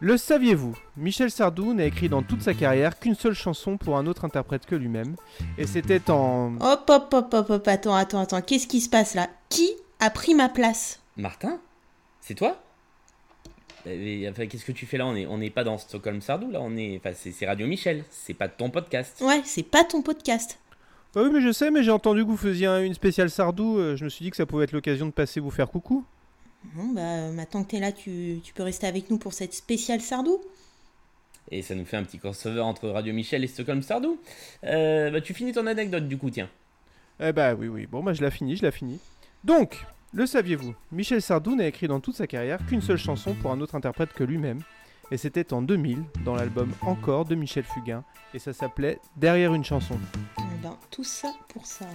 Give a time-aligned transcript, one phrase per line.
[0.00, 4.06] Le saviez-vous Michel Sardou n'a écrit dans toute sa carrière qu'une seule chanson pour un
[4.06, 5.16] autre interprète que lui-même.
[5.56, 6.56] Et c'était en...
[6.60, 9.28] Hop, hop, hop, hop, hop, attends, attends, attends, qu'est-ce qui se passe là?
[9.48, 9.70] Qui
[10.00, 11.00] a pris ma place?
[11.16, 11.58] Martin?
[12.20, 12.60] C'est toi?
[13.86, 15.06] Enfin, Qu'est-ce que tu fais là?
[15.06, 16.96] On n'est on est pas dans Stockholm Sardou, là, on est...
[16.98, 19.20] Enfin, c'est Radio Michel, c'est pas ton podcast.
[19.20, 20.58] Ouais, c'est pas ton podcast.
[21.14, 23.78] Bah oui, mais je sais, mais j'ai entendu que vous faisiez une spéciale Sardou.
[23.78, 26.04] euh, Je me suis dit que ça pouvait être l'occasion de passer vous faire coucou.
[26.74, 30.00] Bon, bah, maintenant que t'es là, tu, tu peux rester avec nous pour cette spéciale
[30.00, 30.40] Sardou
[31.50, 34.18] Et ça nous fait un petit crossover entre Radio Michel et Stockholm Sardou.
[34.64, 36.48] Euh, bah, tu finis ton anecdote du coup, tiens.
[37.20, 37.86] Eh bah oui, oui.
[37.86, 38.98] Bon, bah je l'ai fini, je l'ai fini.
[39.44, 43.52] Donc, le saviez-vous Michel Sardou n'a écrit dans toute sa carrière qu'une seule chanson pour
[43.52, 44.60] un autre interprète que lui-même.
[45.10, 48.04] Et c'était en 2000, dans l'album Encore de Michel Fugain.
[48.32, 49.98] Et ça s'appelait Derrière une chanson.
[50.38, 51.86] Eh ben, tout ça pour ça.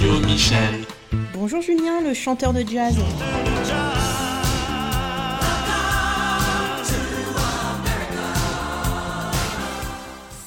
[0.00, 0.86] Radio Michel.
[1.34, 2.96] Bonjour Julien, le chanteur de jazz.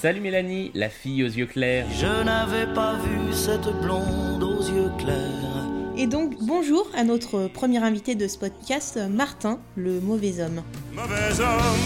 [0.01, 1.85] Salut Mélanie, la fille aux yeux clairs.
[1.91, 5.67] Je n'avais pas vu cette blonde aux yeux clairs.
[5.97, 10.63] Et donc, bonjour à notre premier invité de ce podcast, Martin, le mauvais homme.
[10.93, 11.77] Mauvais homme,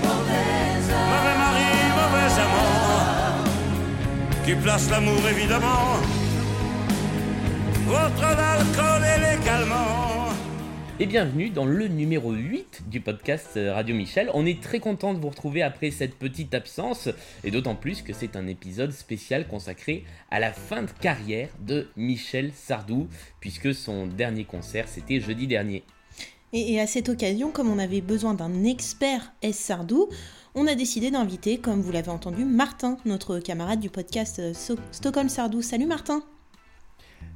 [0.00, 3.44] mauvais mari, mauvais amant,
[4.46, 6.19] qui place l'amour évidemment
[7.90, 10.28] contre l'alcool et les calmants.
[11.00, 14.30] Et bienvenue dans le numéro 8 du podcast euh, Radio Michel.
[14.34, 17.08] On est très content de vous retrouver après cette petite absence,
[17.42, 21.88] et d'autant plus que c'est un épisode spécial consacré à la fin de carrière de
[21.96, 23.08] Michel Sardou,
[23.40, 25.82] puisque son dernier concert c'était jeudi dernier.
[26.52, 30.08] Et, et à cette occasion, comme on avait besoin d'un expert S Sardou,
[30.54, 34.76] on a décidé d'inviter, comme vous l'avez entendu, Martin, notre camarade du podcast euh, So-
[34.92, 35.60] Stockholm Sardou.
[35.62, 36.22] Salut Martin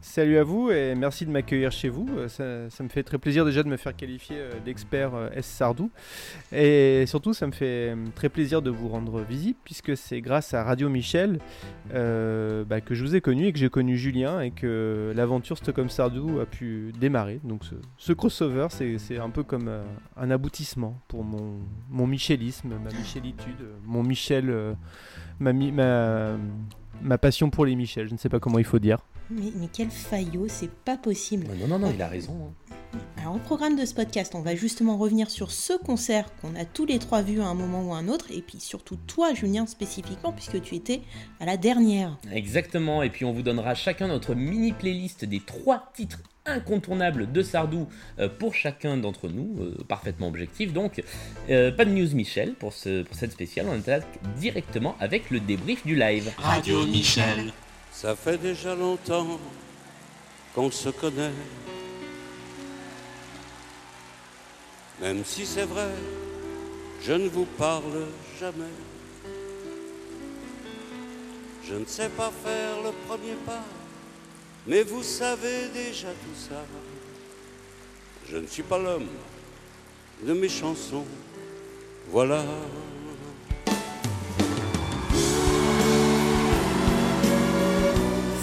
[0.07, 2.07] Salut à vous et merci de m'accueillir chez vous.
[2.19, 5.47] Euh, Ça, me fait très plaisir déjà de me faire qualifier euh, d'expert euh, S
[5.47, 5.91] Sardou.
[6.53, 10.63] Et surtout, ça me fait très plaisir de vous rendre visible puisque c'est grâce à
[10.63, 11.39] Radio Michel
[11.91, 15.89] bah, que je vous ai connu et que j'ai connu Julien et que l'aventure Stockholm
[15.89, 17.41] Sardou a pu démarrer.
[17.43, 17.63] Donc
[17.97, 19.71] ce, crossover, c'est un peu comme
[20.19, 21.55] un aboutissement pour mon,
[21.89, 24.55] mon michelisme, ma michelitude, mon Michel,
[25.41, 26.37] ma, mi- ma,
[27.01, 28.07] ma passion pour les Michel.
[28.09, 28.99] Je ne sais pas comment il faut dire.
[29.35, 31.47] Mais, mais quel faillot, c'est pas possible.
[31.61, 32.33] Non, non, non, il a raison.
[32.33, 32.53] hein.
[33.21, 36.65] Alors au programme de ce podcast, on va justement revenir sur ce concert qu'on a
[36.65, 39.35] tous les trois vu à un moment ou à un autre, et puis surtout toi
[39.35, 41.01] Julien spécifiquement, puisque tu étais
[41.41, 42.17] à la dernière.
[42.33, 47.43] Exactement, et puis on vous donnera chacun notre mini playlist des trois titres incontournables de
[47.43, 50.73] Sardou euh, pour chacun d'entre nous, euh, parfaitement objectif.
[50.73, 51.03] Donc,
[51.49, 54.07] euh, pas de news Michel pour, ce, pour cette spéciale, on attaque
[54.39, 56.31] directement avec le débrief du live.
[56.37, 57.51] Radio Michel.
[57.95, 59.39] Ça fait déjà longtemps
[60.53, 61.33] qu'on se connaît.
[65.01, 65.91] Même si c'est vrai,
[67.01, 68.07] je ne vous parle
[68.39, 68.75] jamais.
[71.63, 73.65] Je ne sais pas faire le premier pas,
[74.67, 76.65] mais vous savez déjà tout ça.
[78.29, 79.09] Je ne suis pas l'homme
[80.21, 81.07] de mes chansons.
[82.11, 82.45] Voilà.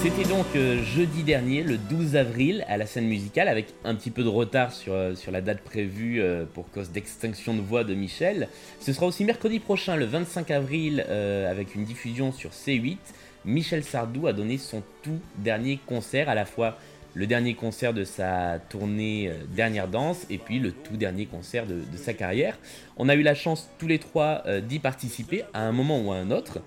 [0.01, 4.09] C'était donc euh, jeudi dernier, le 12 avril, à la scène musicale, avec un petit
[4.09, 7.93] peu de retard sur, euh, la date prévue euh, pour cause d'extinction de voix de
[7.93, 8.47] Michel.
[8.79, 12.97] Ce sera aussi mercredi prochain, le 25 avril, avec une diffusion sur C8.
[13.45, 16.79] Michel Sardou a donné son tout dernier concert, à la fois
[17.13, 21.83] le dernier concert de sa tournée Dernière Danse et puis le tout dernier concert de,
[21.95, 22.57] sa carrière.
[22.97, 26.15] On a eu la chance tous les trois d'y participer à un moment ou à
[26.15, 26.59] un autre.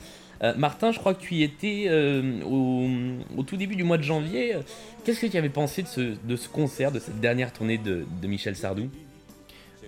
[0.45, 4.03] Euh, Martin, je crois que tu y étais euh, au, tout début du mois de
[4.03, 4.57] janvier.
[5.05, 8.91] Qu'est-ce que tu avais pensé de ce, concert, de cette dernière tournée de, Michel Sardou?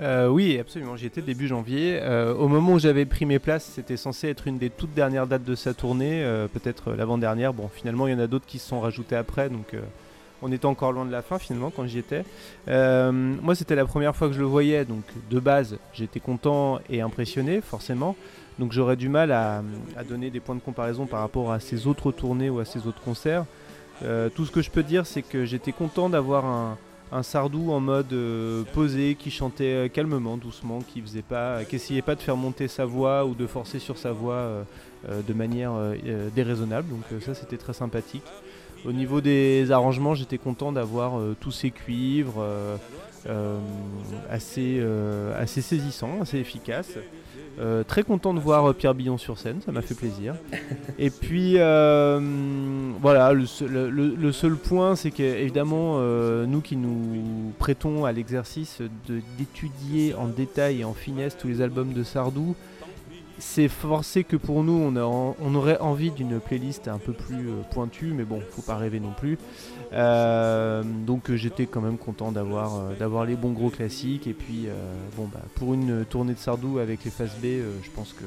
[0.01, 0.97] Euh, oui, absolument.
[0.97, 2.01] J'y étais début janvier.
[2.39, 5.45] Au moment où j'avais pris mes places, c'était censé être une des toutes dernières dates
[5.45, 7.53] de sa tournée, peut-être l'avant-dernière.
[7.53, 9.75] Bon, finalement, il y en a d'autres qui se sont rajoutés après, donc
[10.43, 12.25] on était encore loin de la fin finalement quand j'y étais.
[12.67, 17.01] Moi, c'était la première fois que je le voyais, donc de base, j'étais content et
[17.03, 18.17] impressionné, forcément.
[18.59, 19.63] Donc j'aurais du mal à,
[20.09, 23.03] donner des points de comparaison par rapport à ses autres tournées ou à ses autres
[23.03, 23.45] concerts.
[24.03, 26.79] Euh, tout ce que je peux dire, c'est que j'étais content d'avoir un,
[27.23, 32.03] Sardou en mode euh, posé, qui chantait euh, calmement, doucement, qui faisait pas, qui essayait
[32.03, 34.65] pas de faire monter sa voix ou de forcer sur sa voix
[35.07, 35.73] de manière
[36.35, 36.89] déraisonnable.
[36.89, 38.25] Donc ça, c'était très sympathique.
[38.85, 42.45] Au niveau des arrangements, j'étais content d'avoir tous ces cuivres
[44.29, 44.83] assez
[45.47, 46.99] saisissants, assez efficaces.
[47.59, 50.35] Euh, très content de voir euh, Pierre Billon sur scène, ça m'a fait plaisir.
[50.99, 52.21] Et puis euh,
[53.01, 58.13] voilà, le seul, le- le seul point, c'est qu'évidemment, euh, nous qui nous prêtons à
[58.13, 58.83] l'exercice
[59.39, 62.55] d'étudier en détail et en finesse tous les albums de Sardou,
[63.39, 67.13] c'est forcé que pour nous, on, a en- on aurait envie d'une playlist un peu
[67.13, 69.39] plus pointue, mais bon, faut pas rêver non plus.
[69.97, 74.35] Euh, donc euh, j'étais quand même content d'avoir euh, d'avoir les bons gros classiques et
[74.35, 74.69] puis
[75.17, 77.45] bon bah pour une tournée de Sardou avec les faces B,
[77.83, 78.25] je pense que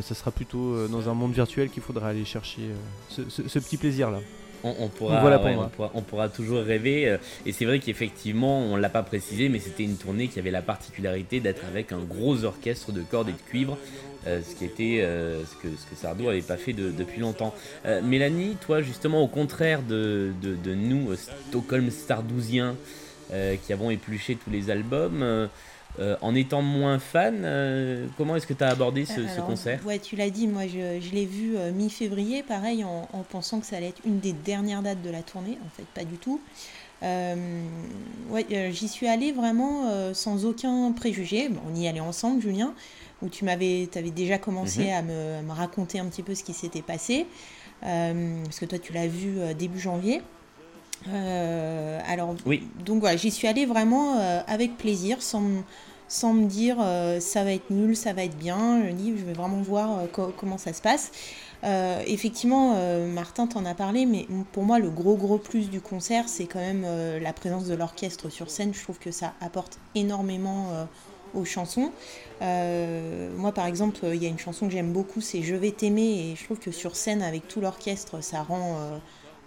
[0.00, 2.70] ça sera plutôt dans un monde virtuel qu'il faudra aller chercher
[3.08, 4.18] ce petit plaisir là.
[4.64, 7.08] On, on pourra, Voilà ouais, on, pourra, on pourra toujours rêver.
[7.08, 7.16] euh,
[7.46, 10.62] Et c'est vrai qu'effectivement, on l'a pas précisé, mais c'était une tournée qui avait la
[10.62, 13.76] particularité d'être avec un gros orchestre de cordes et de cuivre,
[14.26, 17.20] euh, ce qui était euh, ce, que, ce que Sardou avait pas fait de- depuis
[17.20, 17.54] longtemps.
[17.86, 22.76] Euh, Mélanie, toi, justement, au contraire de, de- de nous, Stockholm Stardousiens,
[23.66, 25.48] qui avons épluché tous les albums,
[25.98, 29.80] euh, en étant moins fan, euh, comment est-ce que tu as abordé ce, concert?
[29.86, 33.60] Ouais, tu l'as dit, moi je, je l'ai vu euh, mi-février, pareil, en, en pensant
[33.60, 36.16] que ça allait être une des dernières dates de la tournée, en fait, pas du
[36.16, 36.40] tout.
[37.02, 41.48] Ouais, j'y suis allée vraiment sans aucun préjugé.
[41.48, 42.74] Bon, on y allait ensemble, Julien,
[43.22, 44.92] où tu m'avais, avais déjà commencé Mhm.
[44.94, 47.26] à, me, à me raconter un petit peu ce qui s'était passé,
[47.80, 50.22] parce que toi tu l'as vu début janvier.
[51.08, 52.62] Euh, alors, Oui.
[52.84, 55.42] donc voilà, j'y suis allée vraiment euh, avec plaisir, sans,
[56.08, 58.82] sans me dire euh, ça va être nul, ça va être bien.
[58.86, 61.10] Je dis, je vais vraiment voir co- comment ça se passe.
[62.06, 62.74] Effectivement,
[63.06, 66.58] Martin t'en a parlé, mais pour moi, le gros gros plus du concert, c'est quand
[66.58, 66.84] même
[67.20, 68.74] la présence de l'orchestre sur scène.
[68.74, 70.88] Je trouve que ça apporte énormément
[71.34, 71.92] aux chansons.
[72.42, 75.70] Euh, moi, par exemple, il y a une chanson que j'aime beaucoup, c'est Je vais
[75.70, 78.98] t'aimer, et je trouve que sur scène, avec tout l'orchestre, ça rend euh,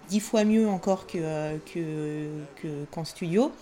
[0.08, 3.52] dix fois mieux encore que, euh, que, que- qu'en studio.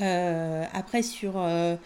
[0.00, 1.76] Euh, après, sur, euh,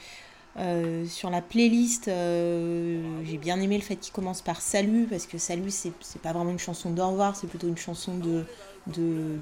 [1.06, 5.70] sur la playlist, j'ai bien aimé le fait qu'il commence par Salut, parce que Salut,
[5.70, 5.92] c'est,
[6.22, 8.44] pas vraiment une chanson d'au revoir, c'est plutôt une chanson de,
[8.88, 9.38] de,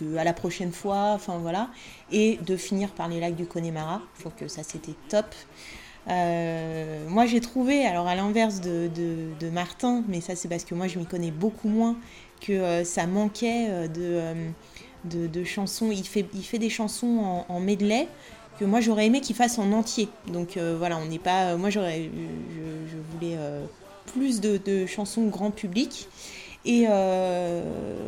[0.00, 1.70] de à la prochaine fois, enfin voilà.
[2.12, 5.26] Et de finir par les lacs du Connemara, je trouve que ça c'était top.
[7.08, 8.88] Moi j'ai trouvé, alors à l'inverse de,
[9.40, 11.96] de Martin, mais ça c'est parce que moi je m'y connais beaucoup moins,
[12.46, 14.34] que euh, ça manquait euh, de, euh,
[15.04, 15.90] de, de chansons.
[15.90, 18.06] Il fait, il fait des chansons en, en medley
[18.60, 20.08] que moi j'aurais aimé qu'il fasse en entier.
[20.32, 21.56] Donc euh, voilà, on n'est pas.
[21.56, 23.64] Moi j'aurais, je, je voulais euh,
[24.12, 26.08] plus de, de chansons grand public.
[26.66, 27.62] Et euh,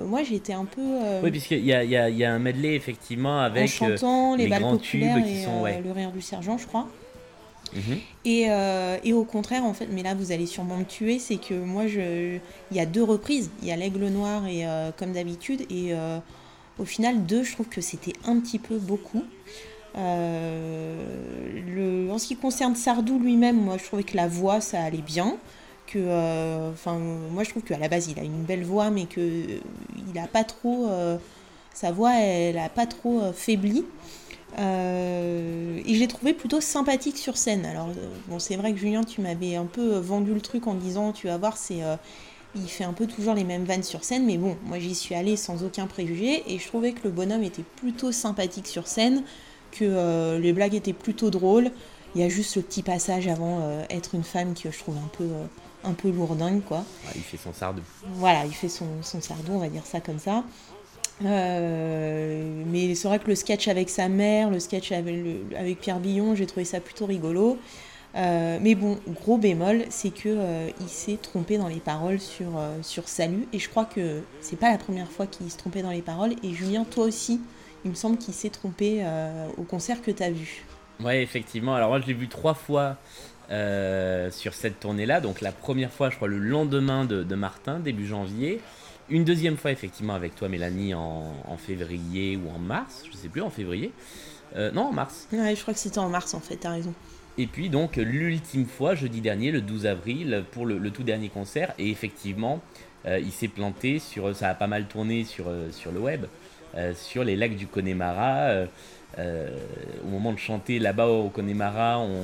[0.06, 0.80] moi j'étais un peu
[1.22, 3.64] Oui, puisqu'il y a, il y, a, y a un medley effectivement en avec.
[3.64, 5.82] euh, chantant les, les balles populaires tubes qui et sont, ouais.
[5.84, 6.88] le rire du sergent, je crois.
[7.72, 7.98] Mhm.
[8.24, 11.36] Et, euh, et au contraire, en fait, mais là vous allez sûrement me tuer, c'est
[11.36, 12.38] que moi, je,
[12.70, 13.50] il y a deux reprises.
[13.62, 16.18] Il y a l'aigle noir et euh, comme d'habitude, et euh,
[16.78, 19.24] au final, deux, je trouve que c'était un petit peu beaucoup.
[19.94, 20.98] En
[22.18, 25.38] ce qui concerne Sardou lui-même, moi je trouvais que la voix ça allait bien.
[25.86, 26.72] Que,
[27.30, 29.58] moi je trouve qu'à la base il a une belle voix, mais que
[30.18, 30.86] a pas trop,
[31.72, 33.86] sa voix elle a pas trop faibli.
[34.58, 37.66] Euh, et je l'ai trouvé plutôt sympathique sur scène.
[37.66, 40.66] Alors, euh, bon, c'est vrai que Julien, tu m'avais un peu euh, vendu le truc
[40.66, 41.96] en disant, tu vas voir, c'est, euh,
[42.54, 45.14] il fait un peu toujours les mêmes vannes sur scène, mais bon, moi j'y suis
[45.14, 49.24] allée sans aucun préjugé et je trouvais que le bonhomme était plutôt sympathique sur scène,
[49.72, 51.70] que euh, les blagues étaient plutôt drôles.
[52.14, 53.60] Il y a juste le petit passage avant
[53.90, 55.28] être une femme que je trouve un peu,
[55.84, 56.78] un peu lourdingue, quoi.
[56.78, 57.82] Ouais, il fait son sardou.
[58.14, 60.42] Voilà, il fait son, son sardou, on va dire ça comme ça.
[61.24, 66.34] Euh, mais c'est vrai que le sketch avec sa mère, le sketch avec, Pierre Billon,
[66.34, 67.58] j'ai trouvé ça plutôt rigolo.
[68.14, 72.60] Euh, mais bon, gros bémol, c'est que euh, il s'est trompé dans les paroles sur,
[72.82, 73.46] sur Salut.
[73.52, 76.32] Et je crois que c'est pas la première fois qu'il se trompait dans les paroles.
[76.42, 77.40] Et Julien, toi aussi,
[77.84, 79.04] il me semble qu'il s'est trompé
[79.56, 80.64] au concert que tu as vu.
[81.00, 81.74] Ouais, effectivement.
[81.74, 82.96] Alors moi, je l'ai vu trois fois
[83.48, 85.20] sur cette tournée-là.
[85.20, 88.60] Donc la première fois, je crois, le lendemain de, de Martin, début janvier.
[89.08, 93.04] Une deuxième fois, effectivement, avec toi, Mélanie, en, en février ou en mars.
[93.10, 93.92] Je sais plus, en février.
[94.56, 95.28] Euh, non, en mars.
[95.32, 96.94] Ouais, je crois que c'était en mars en fait, t'as raison.
[97.38, 101.28] Et puis donc l'ultime fois, jeudi dernier, le 12 avril, pour le, le tout dernier
[101.28, 101.74] concert.
[101.78, 102.62] Et effectivement,
[103.06, 106.26] euh, il s'est planté sur, ça a pas mal tourné sur, euh, sur le web,
[106.74, 108.64] euh, sur les lacs du Connemara.
[109.18, 112.22] au moment de chanter là-bas au Connemara, on,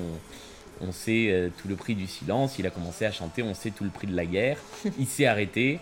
[0.80, 2.58] on sait tout le prix du silence.
[2.58, 4.58] Il a commencé à chanter, on sait tout le prix de la guerre.
[4.98, 5.78] Il s'est arrêté.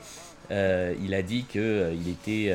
[0.51, 2.53] Euh, il a dit que euh, il était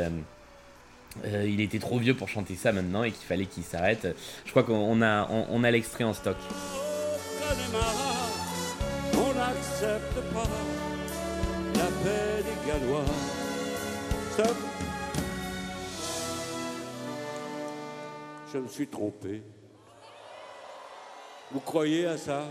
[1.24, 4.08] euh, il était trop vieux pour chanter ça maintenant et qu'il fallait qu'il s'arrête.
[4.44, 6.36] Je crois qu'on a, on, a l'extrait en stock.
[9.14, 9.34] On.
[18.54, 19.42] Je me suis trompé.
[21.52, 22.44] Vous croyez à ça?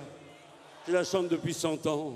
[0.88, 2.14] Je la chante depuis 100 ans.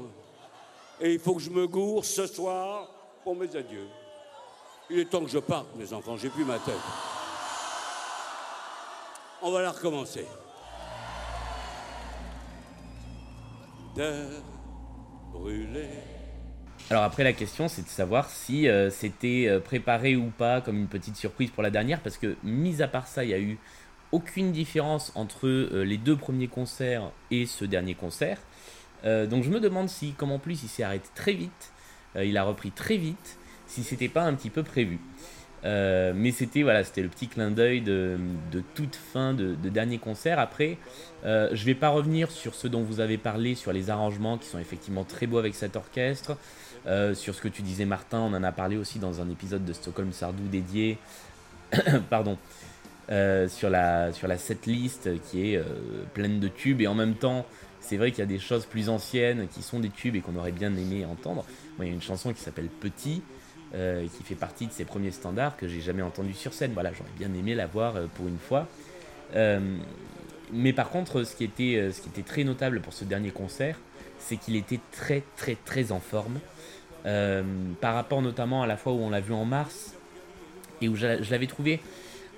[1.00, 2.98] Et il faut que je me gourre ce soir
[3.35, 3.88] mes adieux.
[4.90, 6.75] Il est temps que je parte, mes enfants, j'ai plus ma tête.
[9.42, 10.26] On va la recommencer.
[16.90, 20.76] Alors après la question c'est de savoir si euh, c'était euh, préparé ou pas comme
[20.76, 23.38] une petite surprise pour la dernière parce que mis à part ça il y a
[23.38, 23.58] eu
[24.12, 28.38] aucune différence entre euh, les deux premiers concerts et ce dernier concert.
[29.04, 31.73] Donc je me demande si comme en plus il s'est arrêté très vite,
[32.25, 34.98] il a repris très vite, si c'était pas un petit peu prévu.
[35.64, 38.16] Euh, mais c'était voilà, c'était le petit clin d'œil de,
[38.75, 40.38] toute fin de, de dernier concert.
[40.38, 40.78] Après,
[41.25, 44.46] euh, je vais pas revenir sur ce dont vous avez parlé, sur les arrangements qui
[44.46, 46.37] sont effectivement très beaux avec cet orchestre.
[46.87, 49.64] Euh, sur ce que tu disais Martin, on en a parlé aussi dans un épisode
[49.64, 50.98] de Stockholm Sardou dédié.
[52.10, 52.38] Pardon.
[53.10, 55.62] Euh, sur la sur la setlist qui est euh,
[56.12, 57.46] pleine de tubes et en même temps
[57.80, 60.37] c'est vrai qu'il y a des choses plus anciennes qui sont des tubes et qu'on
[60.37, 61.44] aurait bien aimé entendre.
[61.76, 63.23] Moi, il y a une chanson qui s'appelle Petit
[63.75, 66.73] euh, qui fait partie de ses premiers standards que j'ai jamais entendu sur scène.
[66.73, 68.66] Voilà, j'aurais bien aimé la voir euh, pour une fois.
[69.37, 69.76] Euh,
[70.54, 71.92] mais par contre, ce qui, était,
[72.25, 73.78] très notable pour ce dernier concert,
[74.18, 76.40] c'est qu'il était très très très en forme.
[77.80, 79.94] Par rapport notamment à la fois où on l'a vu en mars
[80.82, 81.80] et où je, je l'avais trouvé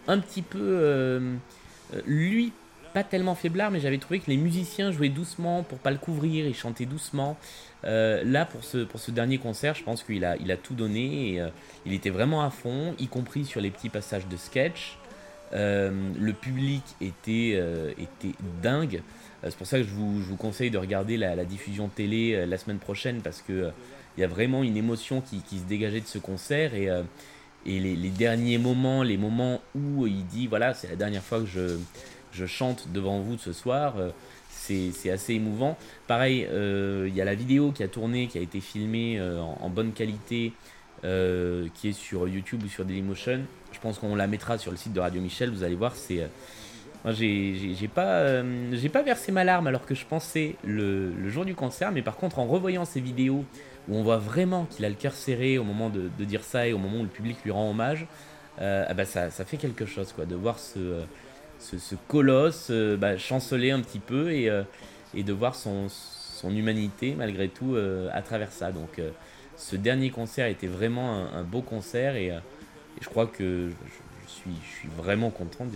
[0.06, 1.20] un petit peu,
[2.06, 2.52] lui,
[2.92, 6.46] pas tellement faiblard, mais j'avais trouvé que les musiciens jouaient doucement pour pas le couvrir,
[6.46, 7.36] ils chantaient doucement.
[7.84, 10.74] Euh, là, pour ce, pour ce dernier concert, je pense qu'il a, il a tout
[10.74, 11.48] donné et euh,
[11.86, 14.98] il était vraiment à fond, y compris sur les petits passages de sketch.
[15.52, 17.60] Euh, le public était,
[17.98, 19.02] était dingue.
[19.42, 22.58] C'est pour ça que je vous, je vous conseille de regarder la, diffusion télé la
[22.58, 23.70] semaine prochaine parce que
[24.16, 26.88] il y a vraiment une émotion qui, qui se dégageait de ce concert et,
[27.64, 31.46] et les derniers moments, les moments où il dit voilà, c'est la dernière fois que
[31.46, 31.78] je,
[32.32, 33.94] je chante devant vous ce soir.
[33.98, 34.10] euh,
[34.48, 35.76] c'est assez émouvant.
[36.06, 39.40] Pareil, euh, il y a la vidéo qui a tourné, qui a été filmée euh,
[39.40, 40.52] en, bonne qualité,
[41.02, 43.40] qui est sur YouTube ou sur Dailymotion.
[43.72, 45.50] Je pense qu'on la mettra sur le site de Radio Michel.
[45.50, 46.28] Vous allez voir, c'est.
[47.06, 48.42] j'ai pas,
[48.92, 52.38] pas versé ma larme alors que je pensais le, jour du concert, mais par contre,
[52.38, 53.44] en revoyant ces vidéos
[53.88, 56.72] où on voit vraiment qu'il a le cœur serré au moment de, dire ça et
[56.72, 58.06] au moment où le public lui rend hommage,
[58.60, 61.02] ah bah ça, ça fait quelque chose quoi, de voir ce,
[61.60, 64.62] ce, ce colosse euh, bah, chanceler un petit peu et, euh,
[65.14, 68.72] et de voir son, son humanité malgré tout euh, à travers ça.
[68.72, 69.00] Donc
[69.56, 74.26] ce dernier concert était vraiment un, un beau concert et, et je crois que je,
[74.26, 75.66] je suis, je suis vraiment content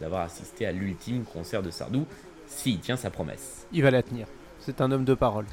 [0.00, 2.06] d'avoir assisté à l'ultime concert de Sardou
[2.46, 3.66] s'il tient sa promesse.
[3.72, 4.26] Il va la tenir.
[4.60, 5.46] C'est un homme de parole.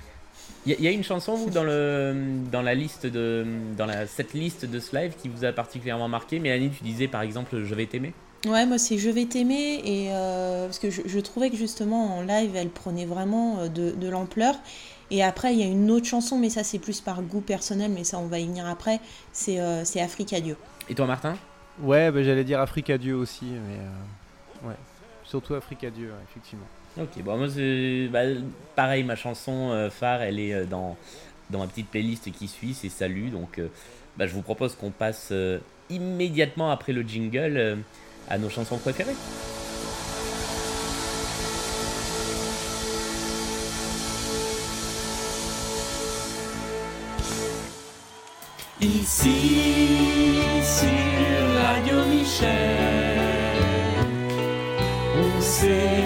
[0.66, 2.14] Il y, y a une chanson vous dans le
[2.52, 3.46] dans la liste de
[3.78, 6.40] dans la cette liste de ce live qui vous a particulièrement marqué.
[6.40, 8.14] Mélanie, tu disais par exemple Je vais t'aimer.
[8.46, 12.18] Ouais, moi c'est Je vais t'aimer et euh, parce que je, je trouvais que justement
[12.18, 14.56] en live elle prenait vraiment euh, de, de l'ampleur.
[15.12, 17.92] Et après il y a une autre chanson, mais ça c'est plus par goût personnel,
[17.92, 19.00] mais ça on va y venir après.
[19.32, 20.58] C'est euh, c'est Africa Dieu.
[20.90, 21.38] Et toi Martin?
[21.82, 24.76] Ouais, bah, j'allais dire Africa Dieu aussi, mais euh, ouais.
[25.24, 26.66] Surtout Africa Dieu, ouais, effectivement.
[27.00, 28.22] Ok, bon moi c'est bah,
[28.76, 30.98] pareil ma chanson euh, phare elle est euh, dans
[31.52, 33.30] dans ma petite playlist qui suit, c'est Salut.
[33.30, 33.68] Donc euh,
[34.18, 37.76] bah, je vous propose qu'on passe euh, immédiatement après le jingle euh,
[38.30, 39.16] à nos chansons préférées.
[48.82, 50.88] Ici, sur
[51.64, 52.50] Radio Michel,
[55.16, 56.01] on sait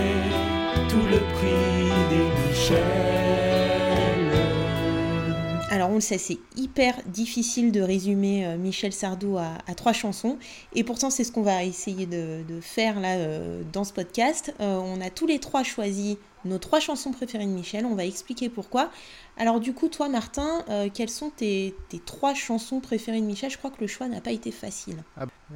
[5.96, 10.38] on c'est hyper difficile de résumer euh, Michel Sardou à, trois chansons.
[10.74, 14.54] Et pourtant c'est ce qu'on va essayer de, de faire là euh, dans ce podcast.
[14.60, 17.86] Euh, on a tous les trois choisi nos trois chansons préférées de Michel.
[17.86, 18.90] On va expliquer pourquoi.
[19.38, 23.50] Alors du coup, toi Martin, euh, quelles sont tes, tes trois chansons préférées de Michel?
[23.52, 24.98] Je crois que le choix n'a pas été facile.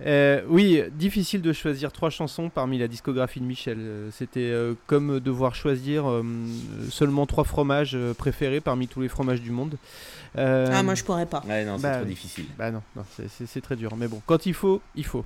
[0.06, 3.78] Euh, oui, difficile de choisir trois chansons parmi la discographie de Michel.
[3.80, 6.24] Euh, C'était euh, comme devoir choisir euh,
[6.90, 9.78] seulement trois fromages préférés parmi tous les fromages du monde.
[10.38, 11.42] Euh, Ah moi je pourrais pas.
[11.48, 12.46] Ouais non c'est Bah, trop difficile.
[12.58, 13.04] Bah non, non,
[13.46, 13.96] c'est très dur.
[13.96, 15.24] Mais bon, quand il faut, il faut.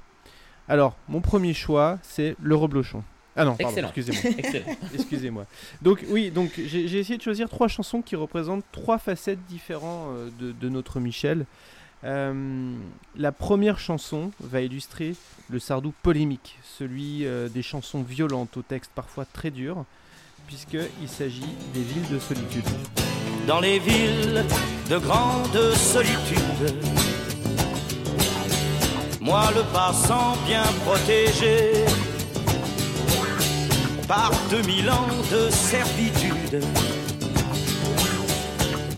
[0.70, 3.04] Alors, mon premier choix, c'est le reblochon.
[3.36, 4.32] Ah non, pardon, excusez-moi.
[4.94, 5.46] Excusez-moi.
[5.82, 10.10] Donc oui, donc j'ai j'ai essayé de choisir trois chansons qui représentent trois facettes différentes
[10.12, 11.46] euh, de, de notre Michel.
[12.04, 12.74] Euh,
[13.16, 15.16] la première chanson va illustrer
[15.50, 19.86] le Sardou polémique, celui euh, des chansons violentes au texte parfois très dur,
[20.48, 22.66] puisqu'il s'agit des villes de solitude.
[23.48, 24.44] dans les villes
[24.90, 26.76] de grande solitude.
[29.22, 31.86] Moi le passant bien protégé
[34.16, 36.62] par deux mille ans de servitude,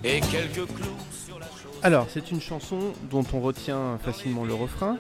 [0.04, 1.80] et quelques clous sur la chaussée.
[1.84, 2.80] Alors, c'est une chanson
[3.10, 4.98] dont on retient facilement le refrain,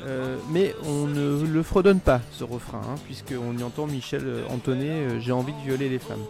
[0.00, 4.46] euh, mais on ne le fredonne pas, ce refrain, hein, puisqu'on y entend Michel euh,
[4.48, 6.24] entonner euh, J'ai envie de violer les femmes.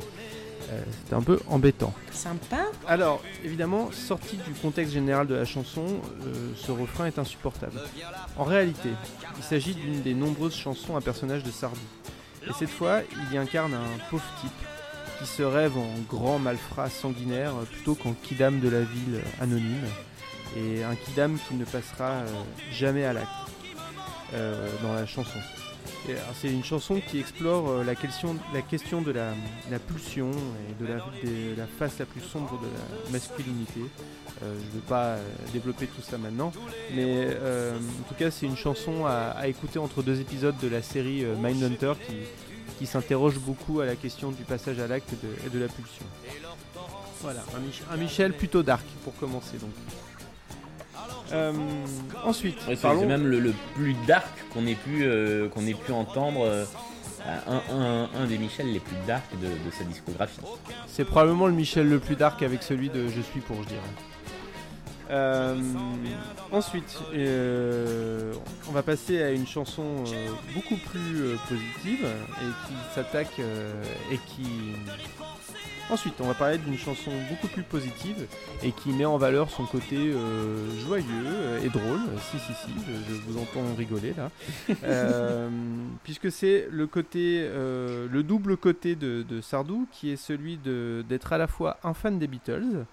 [0.73, 1.95] Euh, c'est un peu embêtant.
[2.11, 2.64] Sympa.
[2.88, 7.80] Alors, évidemment, sorti du contexte général de la chanson, euh, ce refrain est insupportable.
[8.37, 8.88] En réalité,
[9.37, 11.78] il s'agit d'une des nombreuses chansons à personnage de Sardou.
[12.47, 14.50] Et cette fois, il y incarne un pauvre type
[15.18, 19.87] qui se rêve en grand malfrat sanguinaire plutôt qu'en kidam de la ville anonyme.
[20.57, 22.26] Et un kidam qui ne passera euh,
[22.73, 23.28] jamais à l'acte
[24.35, 25.38] euh, dans la chanson.
[26.09, 31.66] Alors, C'est une chanson qui explore euh, la question, de la, pulsion et de la,
[31.78, 33.80] face la plus sombre de la masculinité.
[34.42, 36.52] Euh, je ne vais pas euh, développer tout ça maintenant,
[36.95, 40.80] mais euh, en tout cas c'est une chanson à, écouter entre deux épisodes de la
[40.80, 41.95] série euh, Mindhunter
[42.78, 46.04] qui, s'interroge beaucoup à la question du passage à l'acte et de, la pulsion.
[47.21, 49.73] Voilà, un, un Michel plutôt dark pour commencer donc.
[51.32, 51.52] Euh,
[52.25, 55.66] ensuite, Ouais, c'est parlons- c'est même le, le plus dark qu'on ait pu euh, qu'on
[55.66, 56.40] ait pu entendre.
[56.44, 56.64] euh,
[57.49, 60.40] un, un- un des Michel les plus dark de, de sa discographie.
[60.87, 63.80] C'est probablement le Michel le plus dark avec celui de Je suis pour, je dirais.
[65.11, 65.56] Euh,
[66.52, 68.32] ensuite, euh,
[68.68, 72.06] on va passer à une chanson euh, beaucoup plus euh, positive
[72.40, 73.73] et qui s'attaque euh,
[74.12, 74.47] et qui.
[75.90, 78.26] Ensuite, on va parler d'une chanson beaucoup plus positive
[78.62, 82.00] et qui met en valeur son côté euh, joyeux et drôle.
[82.30, 84.30] Si, si, si, je, je vous entends rigoler là.
[84.85, 85.49] Euh,
[86.04, 91.33] puisque c'est le côté, euh, le double côté de, de Sardou qui est celui d'être
[91.33, 92.85] à la fois un fan des Beatles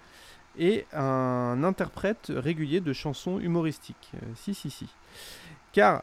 [0.58, 4.12] et un interprète régulier de chansons humoristiques.
[4.34, 4.88] Si, si, si.
[5.72, 6.02] Car,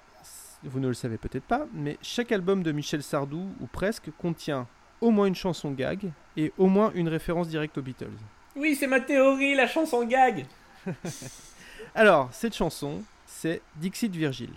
[0.64, 4.68] vous ne le savez peut-être pas, mais chaque album de Michel Sardou, ou presque, contient
[5.04, 8.08] au moins une chanson gag et au moins une référence directe aux Beatles.
[8.56, 10.46] Oui, c'est ma théorie, la chanson gag.
[11.96, 14.54] Alors, cette chanson, c'est Dixit Virgile.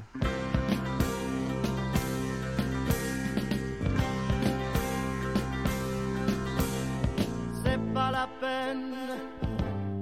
[7.65, 8.95] C'est pas la peine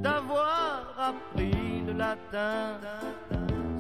[0.03, 2.79] d'avoir appris le latin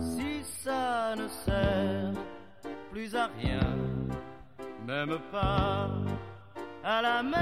[0.01, 2.13] si ça ne sert
[2.91, 3.77] plus à rien,
[4.87, 5.91] même pas
[6.85, 7.35] à la messe.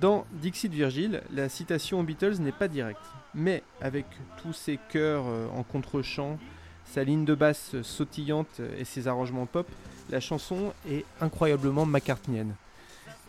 [0.00, 4.06] Dans Dixit Virgile, la citation aux Beatles n'est pas directe, mais avec
[4.42, 6.38] tous ses chœurs euh, en contre-champ,
[6.84, 9.68] sa ligne de basse sautillante et ses arrangements pop,
[10.10, 12.54] la chanson est incroyablement McCartneyenne.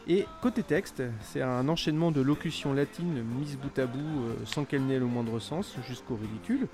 [0.08, 4.64] Et côté texte, c'est un enchaînement de locutions latines mises bout à bout euh, sans
[4.64, 6.68] qu'elles n'aient le moindre sens, jusqu'au ridicule.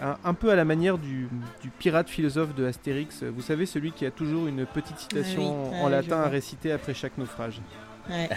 [0.00, 1.28] Un, un peu à la manière du,
[1.60, 5.68] du pirate philosophe de Astérix, vous savez, celui qui a toujours une petite citation Ah
[5.72, 7.60] oui, en latin à réciter après chaque naufrage.
[8.10, 8.28] Ouais.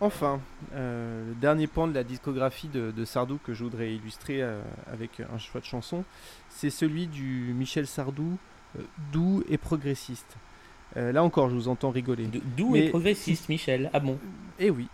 [0.00, 0.40] Enfin,
[0.74, 4.60] euh, le dernier pan de la discographie de, de Sardou que je voudrais illustrer euh,
[4.92, 6.04] avec un choix de chanson,
[6.48, 8.38] c'est celui du Michel Sardou,
[8.78, 10.36] euh, doux et progressiste.
[10.96, 12.26] Euh, là encore, je vous entends rigoler.
[12.26, 13.90] D- Doux Mais- et progressiste, Michel?
[13.92, 14.18] Ah bon?
[14.58, 14.88] Eh oui.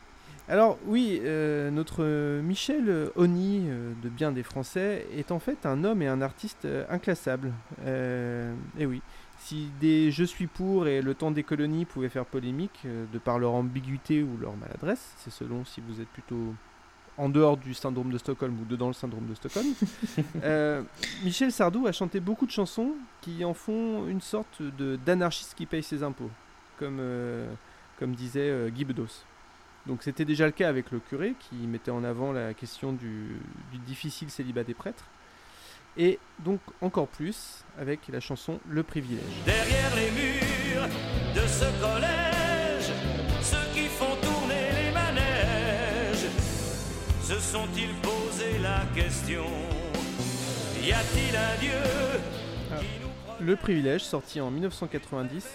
[0.49, 2.05] Alors oui, euh, notre
[2.43, 6.67] Michel Oni, euh, de bien des Français, est en fait un homme et un artiste
[6.67, 7.53] euh, inclassable.
[7.87, 9.01] Eh oui.
[9.39, 13.39] Si des Je suis pour et Le temps des colonies pouvaient faire polémique de par
[13.39, 16.55] leur ambiguïté ou leur maladresse, c'est selon si vous êtes plutôt
[17.17, 19.67] en dehors du syndrome de Stockholm ou dedans le syndrome de Stockholm,
[20.43, 20.83] euh,
[21.23, 25.67] Michel Sardou a chanté beaucoup de chansons qui en font une sorte de d'anarchiste qui
[25.67, 26.31] paye ses impôts,
[26.79, 27.53] comme, euh,
[27.99, 29.25] comme disait euh, Guy Bedos.
[29.87, 33.37] Donc c'était déjà le cas avec le curé qui mettait en avant la question du,
[33.71, 35.05] du difficile célibat des prêtres.
[35.97, 39.23] Et donc encore plus avec la chanson Le privilège.
[39.45, 40.89] Derrière les murs
[41.35, 42.34] de ce collège,
[47.25, 49.45] se sont-ils posé la question?
[50.83, 52.21] Y a-t-il un Dieu
[52.71, 52.77] Ah.
[52.79, 55.47] qui nous Le privilège, sorti en 1990,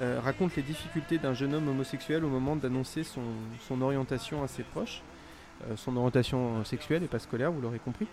[0.00, 3.22] euh, raconte les difficultés d'un jeune homme homosexuel au moment d'annoncer son,
[3.66, 5.02] son orientation à ses proches.
[5.68, 8.06] Euh, son orientation sexuelle et pas scolaire, vous l'aurez compris.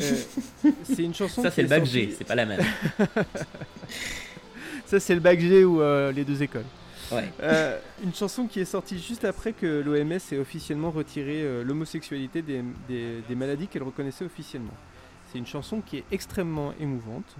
[0.00, 0.16] Euh,
[0.82, 2.60] c'est une chanson Ça, c'est le bac G, c'est pas la même.
[4.86, 6.64] Ça, c'est le bac G ou euh, les deux écoles.
[7.12, 7.32] Ouais.
[7.42, 12.42] Euh, une chanson qui est sortie juste après que l'OMS ait officiellement retiré euh, l'homosexualité
[12.42, 14.74] des, des- des maladies qu'elle reconnaissait officiellement.
[15.30, 17.36] C'est une chanson qui est extrêmement émouvante.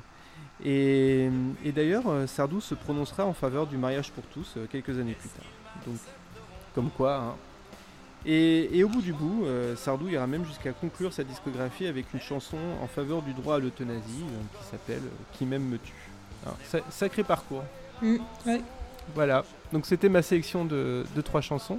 [0.64, 1.28] Et,
[1.64, 5.14] et d'ailleurs, euh, Sardou se prononcera en faveur du mariage pour tous euh, quelques années
[5.18, 5.44] plus tard.
[5.86, 5.96] Donc,
[6.74, 7.16] comme quoi.
[7.16, 7.34] hein.
[8.24, 12.06] Et, et au bout du bout, euh, Sardou ira même jusqu'à conclure sa discographie avec
[12.14, 15.92] une chanson en faveur du droit à l'euthanasie euh, qui s'appelle Qui m'aime me tue.
[16.44, 17.64] Alors, sa- sacré parcours.
[18.00, 18.60] Mm, ouais.
[19.14, 21.78] Voilà, donc c'était ma sélection de, de trois chansons.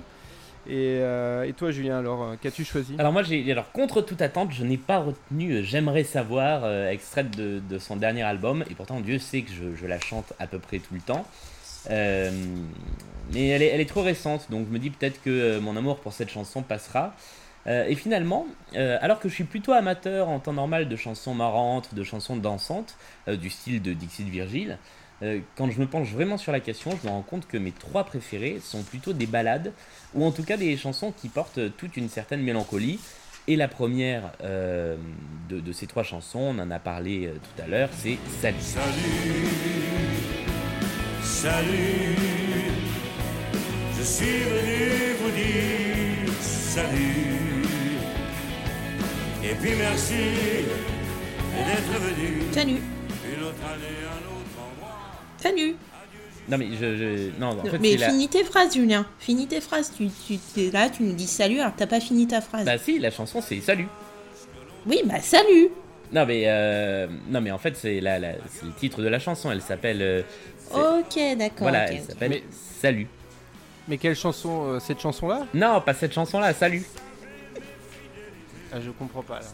[0.66, 2.96] Et, euh, toi, Julien, alors, euh, qu'as-tu choisi?
[2.98, 7.32] Alors moi, j'ai alors contre toute attente, je n'ai pas retenu euh, J'aimerais savoir, extraite
[7.36, 10.80] de, son dernier album, et pourtant Dieu sait que je, la chante à peu près
[10.80, 11.26] tout le temps.
[11.90, 16.00] Mais elle est, elle est trop récente, donc je me dis peut-être que mon amour
[16.00, 17.14] pour cette chanson passera.
[17.66, 22.04] Et finalement, alors que je suis plutôt amateur en temps normal de chansons marrantes, de
[22.04, 22.96] chansons dansantes,
[23.28, 24.78] du style de Dixie de Virgile,
[25.22, 27.72] euh, quand je me penche vraiment sur la question, je me rends compte que mes
[27.72, 29.72] trois préférés sont plutôt des ballades,
[30.16, 33.00] ou en tout cas des chansons qui portent toute une certaine mélancolie.
[33.48, 34.96] Et la première euh,
[35.50, 38.58] de, de ces trois chansons, on en a parlé euh, tout à l'heure, c'est Salut.
[38.64, 39.36] Salut,
[41.22, 42.16] salut,
[43.98, 47.66] je suis venu vous dire salut.
[49.44, 50.14] Et puis merci
[51.66, 52.72] d'être venu Salut.
[53.36, 54.03] une autre année.
[55.44, 55.76] Salut.
[56.50, 58.10] Non mais je, je- non, en fait mais la...
[58.10, 59.06] finis tes phrases, Julien.
[59.20, 59.92] Finis tes phrases.
[59.96, 62.66] Tu, tu es là, tu nous dis salut, alors t'as pas fini ta phrase.
[62.66, 63.88] Bah si, la chanson c'est Salut.
[64.86, 65.70] Oui, bah salut.
[66.12, 69.20] Non mais euh, non mais en fait c'est la, la- c'est le titre de la
[69.20, 69.52] chanson.
[69.52, 70.22] Elle s'appelle euh,
[70.74, 71.60] Ok, d'accord.
[71.70, 72.44] voilà, ok, elle s'appelle Mais-
[72.82, 73.08] Salut.
[73.88, 75.46] Mais quelle chanson, euh, cette chanson-là?
[75.54, 76.54] Non, pas cette chanson là.
[76.54, 76.84] Salut.
[78.72, 79.40] ah, Je comprends pas.
[79.40, 79.46] là.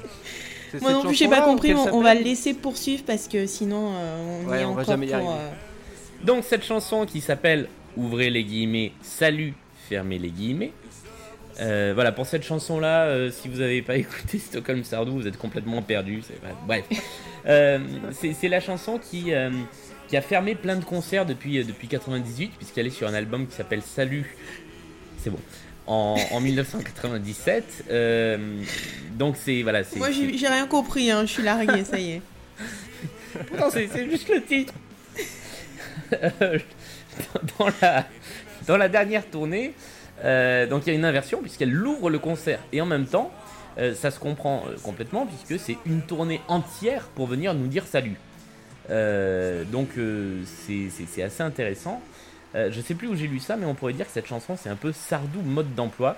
[0.81, 1.73] Moi non plus, j'ai pas compris.
[1.73, 4.81] On, va le laisser poursuivre parce que sinon, euh, on Ouais, y est on va
[4.81, 5.35] encore jamais pour.
[6.23, 9.53] Donc cette chanson qui s'appelle Ouvrez les guillemets, Salut,
[9.89, 10.71] fermez les guillemets.
[11.59, 15.37] Euh, voilà, pour cette chanson-là, euh, si vous n'avez pas écouté Stockholm Sardou, vous êtes
[15.37, 16.21] complètement perdu.
[16.65, 16.85] Bref,
[17.45, 17.79] Euh,
[18.11, 19.31] c'est la chanson qui,
[20.07, 23.55] qui a fermé plein de concerts depuis, depuis 98, puisqu'elle est sur un album qui
[23.55, 24.35] s'appelle Salut.
[25.17, 25.39] C'est bon.
[25.87, 27.85] En, en 1997.
[27.89, 28.37] Euh,
[29.17, 29.81] donc c'est voilà.
[29.95, 31.09] Moi, j'ai rien compris.
[31.11, 31.21] Hein.
[31.25, 32.21] Je suis larguée, ça y est.
[33.71, 34.73] C'est c'est juste le titre.
[38.67, 39.73] Dans, la, dernière tournée,
[40.23, 43.31] euh, donc il y a une inversion puisqu'elle ouvre le concert et en même temps,
[43.77, 47.85] euh, ça se comprend euh, complètement puisque c'est une tournée entière pour venir nous dire
[47.87, 48.17] salut.
[49.71, 49.89] Donc
[50.45, 52.01] c'est- assez intéressant.
[52.55, 54.69] Je sais plus où j'ai lu ça, mais on pourrait dire que cette chanson c'est
[54.69, 56.17] un peu Sardou mode d'emploi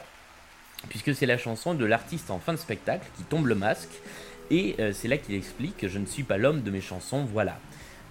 [0.88, 3.92] puisque c'est la chanson de l'artiste en fin de spectacle qui tombe le masque
[4.52, 7.58] et c'est là qu'il explique que je ne suis pas l'homme de mes chansons, voilà.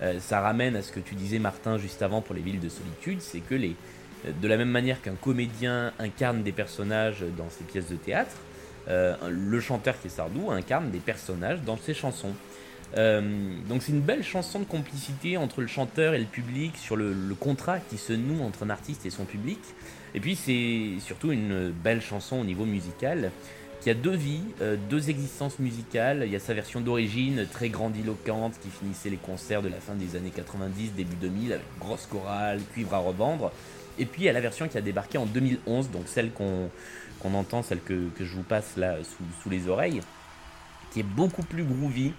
[0.02, 2.68] Euh, ça ramène à ce que tu disais Martin juste avant pour les villes de
[2.68, 3.76] solitude, c'est que les,
[4.26, 8.36] euh, de la même manière qu'un comédien incarne des personnages dans ses pièces de théâtre,
[8.88, 12.34] euh, le chanteur qui est Sardou incarne des personnages dans ses chansons.
[12.96, 17.14] Donc c'est une belle chanson de complicité entre le chanteur et le public sur le
[17.38, 19.60] contrat qui se noue entre un artiste et son public.
[20.12, 23.30] Et puis c'est surtout une belle chanson au niveau musical
[23.80, 26.24] qui a deux vies, euh, deux existences musicales.
[26.26, 29.94] Il y a sa version d'origine très grandiloquente qui finissait les concerts de la fin
[29.94, 33.52] des années 90, début 2000 avec grosse chorale, cuivre à revendre.
[33.98, 36.70] Et puis il y a la version qui a débarqué en 2011, donc celle qu'on
[37.34, 38.96] entend, celle que, je vous passe là
[39.42, 40.00] sous les oreilles,
[40.92, 42.12] qui est beaucoup plus groovy,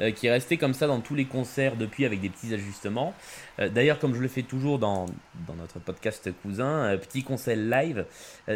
[0.00, 3.14] euh, qui est resté comme ça dans tous les concerts depuis avec des petits ajustements.
[3.58, 5.06] Euh, D'ailleurs, comme je le fais toujours dans,
[5.46, 8.06] dans notre podcast cousin, euh, petit conseil live,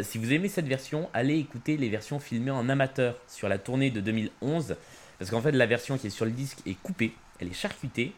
[0.03, 3.91] si vous aimez cette version, allez écouter les versions filmées en amateur sur la tournée
[3.91, 4.77] de 2011,
[5.19, 8.13] parce qu'en fait la version qui est sur le disque est coupée, elle est charcutée,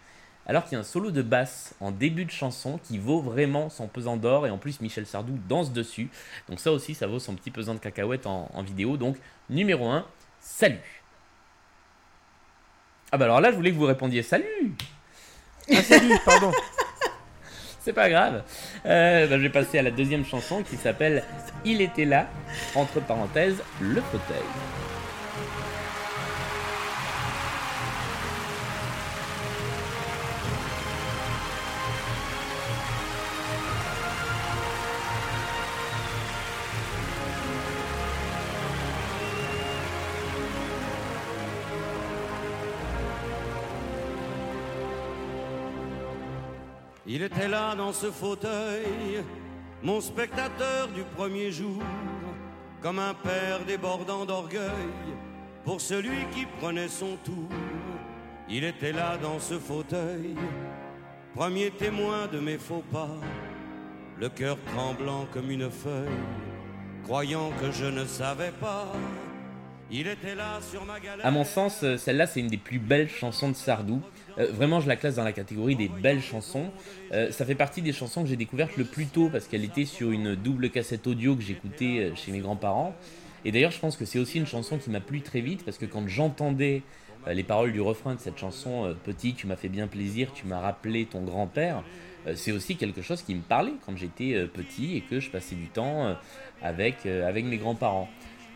[0.46, 3.70] alors qu'il y a un solo de basse en début de chanson qui vaut vraiment
[3.70, 6.10] son pesant d'or, et en plus Michel Sardou danse dessus,
[6.48, 9.16] donc ça aussi ça vaut son petit pesant de cacahuètes en, en vidéo, donc
[9.48, 10.06] numéro 1,
[10.40, 11.03] salut
[13.14, 14.74] Ah bah alors là je voulais que vous répondiez salut
[15.72, 16.50] Ah, salut, pardon.
[17.80, 18.42] C'est pas grave.
[18.86, 21.22] Euh, bah, je vais passer à la deuxième chanson qui s'appelle
[21.64, 22.26] Il était là,
[22.74, 24.42] entre parenthèses, le fauteuil.
[47.14, 49.22] Il était là dans ce fauteuil,
[49.84, 51.80] mon spectateur du premier jour,
[52.82, 54.90] comme un père débordant d'orgueil
[55.62, 57.48] pour celui qui prenait son tour.
[58.48, 60.34] Il était là dans ce fauteuil,
[61.36, 63.20] premier témoin de mes faux pas,
[64.18, 66.18] le cœur tremblant comme une feuille,
[67.04, 68.88] croyant que je ne savais pas.
[71.22, 74.02] À mon sens, euh, celle-là, c'est une des plus belles chansons de Sardou.
[74.38, 76.70] Euh, vraiment, je la classe dans la catégorie des belles chansons.
[77.12, 79.84] Euh, ça fait partie des chansons que j'ai découvertes le plus tôt parce qu'elle était
[79.84, 82.94] sur une double cassette audio que j'écoutais chez mes grands-parents.
[83.44, 85.78] Et d'ailleurs, je pense que c'est aussi une chanson qui m'a plu très vite parce
[85.78, 86.82] que quand j'entendais
[87.26, 90.60] les paroles du refrain de cette chanson, Petit, tu m'as fait bien plaisir, tu m'as
[90.60, 91.82] rappelé ton grand-père,
[92.34, 95.68] c'est aussi quelque chose qui me parlait quand j'étais petit et que je passais du
[95.68, 96.16] temps
[96.62, 98.08] avec, avec mes grands-parents.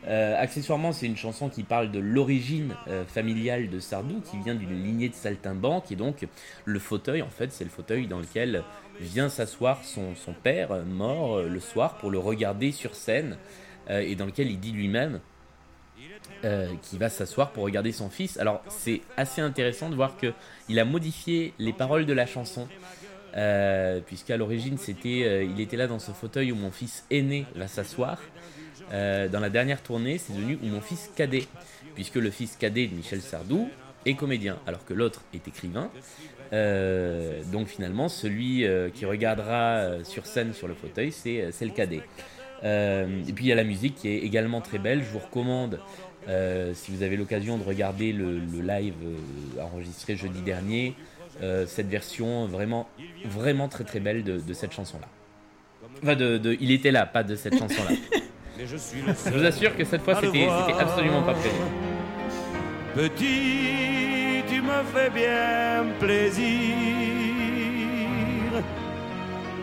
[0.09, 2.75] Accessoirement, c'est une chanson qui parle de l'origine
[3.07, 6.27] familiale de Sardou, qui vient d'une lignée de saltimbanques, et donc
[6.64, 8.64] le fauteuil, en fait, c'est le fauteuil dans lequel
[9.01, 13.37] vient s'asseoir son, père mort le soir pour le regarder sur scène,
[13.90, 15.21] et dans lequel il dit lui-même
[16.44, 18.38] euh, qui va s'asseoir pour regarder son fils.
[18.38, 20.33] Alors c'est assez intéressant de voir que
[20.68, 22.68] il a modifié les paroles de la chanson,
[23.37, 27.44] euh, puisqu'à l'origine c'était, euh, il était là dans ce fauteuil où mon fils aîné
[27.57, 28.21] va s'asseoir.
[28.90, 31.44] Dans la dernière tournée, c'est devenu mon fils cadet,
[31.94, 33.68] puisque le fils cadet de Michel Sardou
[34.07, 35.90] est comédien, alors que l'autre est écrivain.
[37.53, 42.03] donc finalement, celui qui regardera sur scène sur le fauteuil, c'est le cadet.
[42.62, 45.03] et puis il y a la musique qui est également très belle.
[45.03, 45.79] Je vous recommande
[46.29, 50.94] euh, si vous avez l'occasion de regarder le, live euh, enregistré jeudi dernier,
[51.42, 52.88] euh, cette version vraiment,
[53.24, 55.09] vraiment très très belle de, cette chanson-là.
[56.03, 57.96] Enfin, de, il était là, pas de cette chanson-là.
[58.66, 61.57] Je, vous assure que cette fois, c'était absolument pas prévu.
[62.94, 66.75] Petit, tu me fais bien plaisir.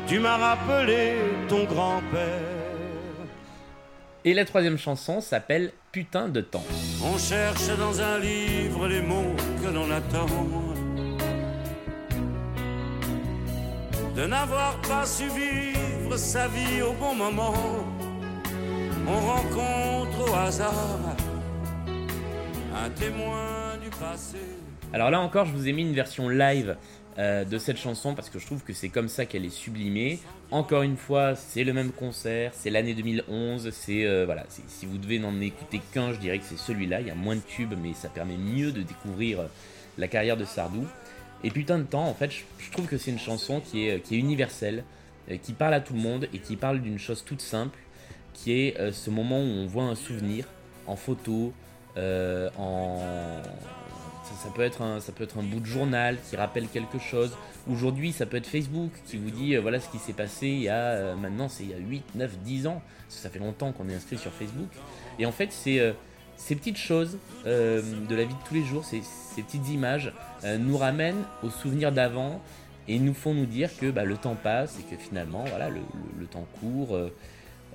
[0.08, 1.16] Tu m'as rappelé
[1.50, 2.56] ton grand-père.
[4.24, 6.64] Et la troisième chanson s'appelle Putain de temps.
[7.04, 10.26] On cherche dans un livre les mots que l'on attend.
[14.16, 17.54] De n'avoir pas su vivre sa vie au bon moment.
[19.08, 21.16] On rencontre au hasard
[22.76, 24.38] un témoin du passé.
[24.94, 26.76] Alors là encore, je vous ai mis une version live
[27.20, 30.20] euh, de cette chanson parce que je trouve que c'est comme ça qu'elle est sublimée.
[30.50, 34.98] Encore une fois, c'est le même concert, c'est l'année 2011, c'est euh, voilà, si vous
[34.98, 37.02] devez n'en écouter qu'un, je dirais que c'est celui-là.
[37.02, 39.48] Il y a moins de tubes, mais ça permet mieux de découvrir euh,
[40.00, 40.86] la carrière de Sardou.
[41.44, 44.16] Et putain de temps, en fait, je, trouve que c'est une chanson qui est, qui
[44.16, 44.84] est universelle,
[45.44, 47.78] qui parle à tout le monde et qui parle d'une chose toute simple,
[48.36, 50.46] qui est ce moment où on voit un souvenir
[50.86, 51.54] en photo,
[51.98, 53.42] en
[54.34, 57.36] ça, peut être un, ça peut être un bout de journal qui rappelle quelque chose.
[57.70, 60.62] Aujourd'hui, ça peut être Facebook qui vous dit euh, voilà ce qui s'est passé il
[60.62, 62.82] y a euh, maintenant, c'est il y a 8, 9, 10 ans.
[63.10, 64.70] Ça fait longtemps qu'on est inscrit sur Facebook.
[65.20, 65.94] Et en fait, c'est euh,
[66.38, 69.02] ces petites choses de la vie de tous les jours, ces,
[69.42, 70.12] petites images
[70.60, 72.42] nous ramènent aux souvenirs d'avant
[72.90, 76.26] et nous font nous dire que bah, le temps passe et que finalement, voilà, le
[76.26, 76.98] temps court.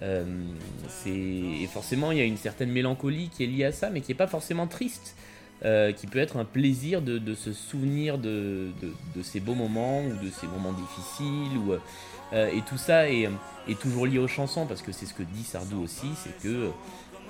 [0.02, 4.10] Et forcément, il y a une certaine mélancolie qui est liée à ça, mais qui
[4.10, 5.14] n'est pas forcément triste.
[5.62, 8.70] Euh, qui peut être un plaisir de, se souvenir de,
[9.22, 11.58] ces beaux moments ou de ces moments difficiles.
[11.58, 11.74] Ou,
[12.32, 13.28] euh, et tout ça est,
[13.78, 16.70] toujours lié aux chansons, parce que c'est ce que dit Sardou aussi, c'est que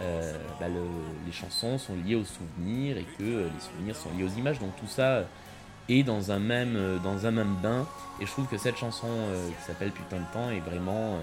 [0.00, 4.38] euh, bah, les chansons sont liées aux souvenirs et que les souvenirs sont liés aux
[4.38, 4.60] images.
[4.60, 5.24] Donc tout ça
[5.88, 7.84] est dans un même, dans un même bain.
[8.20, 9.08] Et je trouve que cette chanson
[9.58, 11.18] qui s'appelle Putain de temps est vraiment...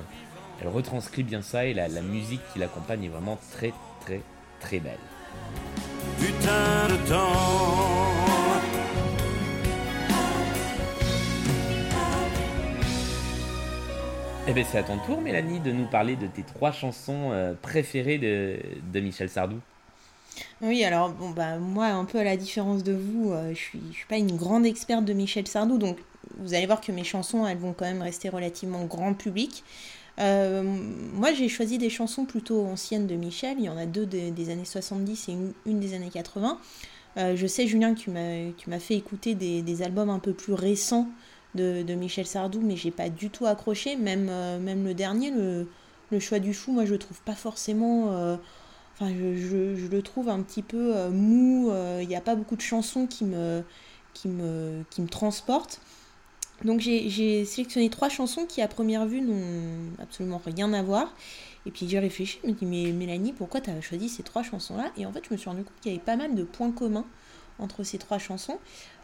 [0.62, 4.22] elle retranscrit bien ça et la musique qui l'accompagne est vraiment très très
[4.60, 4.98] très belle
[6.20, 8.08] putain de temps.
[14.50, 17.54] Eh bien, c'est à ton tour, Mélanie, de nous parler de tes trois chansons euh,
[17.62, 19.58] préférées de, Michel Sardou.
[20.62, 23.82] Oui, alors bon bah moi un peu à la différence de vous, euh, je suis
[23.92, 25.98] je suis pas une grande experte de Michel Sardou, donc
[26.38, 29.64] vous allez voir que mes chansons elles vont quand même rester relativement grand public.
[30.20, 30.64] Euh,
[31.14, 33.58] moi, j'ai choisi des chansons plutôt anciennes de Michel.
[33.60, 36.60] Il y en a deux des, années 70 et une, des années 80.
[37.18, 41.08] Euh, je sais, Julien, que tu m'as fait écouter des, albums un peu plus récents
[41.56, 43.96] de, Michel Sardou, mais j'ai pas du tout accroché.
[43.96, 48.38] Même, euh, le dernier, le, choix du fou, moi, je le trouve pas forcément.
[48.96, 51.72] enfin, je, le trouve un petit peu mou.
[52.02, 53.64] Il n'y a pas beaucoup de chansons qui me
[55.10, 55.80] transportent.
[56.66, 61.14] Donc j'ai sélectionné trois chansons qui à première vue n'ont absolument rien à voir.
[61.66, 64.42] Et puis j'ai réfléchi, je me dis mais Mélanie, pourquoi tu as choisi ces trois
[64.42, 64.92] chansons-là?
[64.98, 66.72] Et en fait je me suis rendu compte qu'il y avait pas mal de points
[66.72, 67.06] communs
[67.60, 68.60] entre ces trois chansons.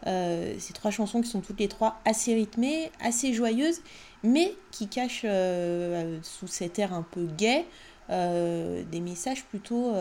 [0.06, 3.80] Euh, ces trois chansons qui sont toutes les trois assez rythmées, assez joyeuses,
[4.22, 7.66] mais qui cachent euh, sous cet air un peu gai
[8.10, 9.92] euh, des messages plutôt,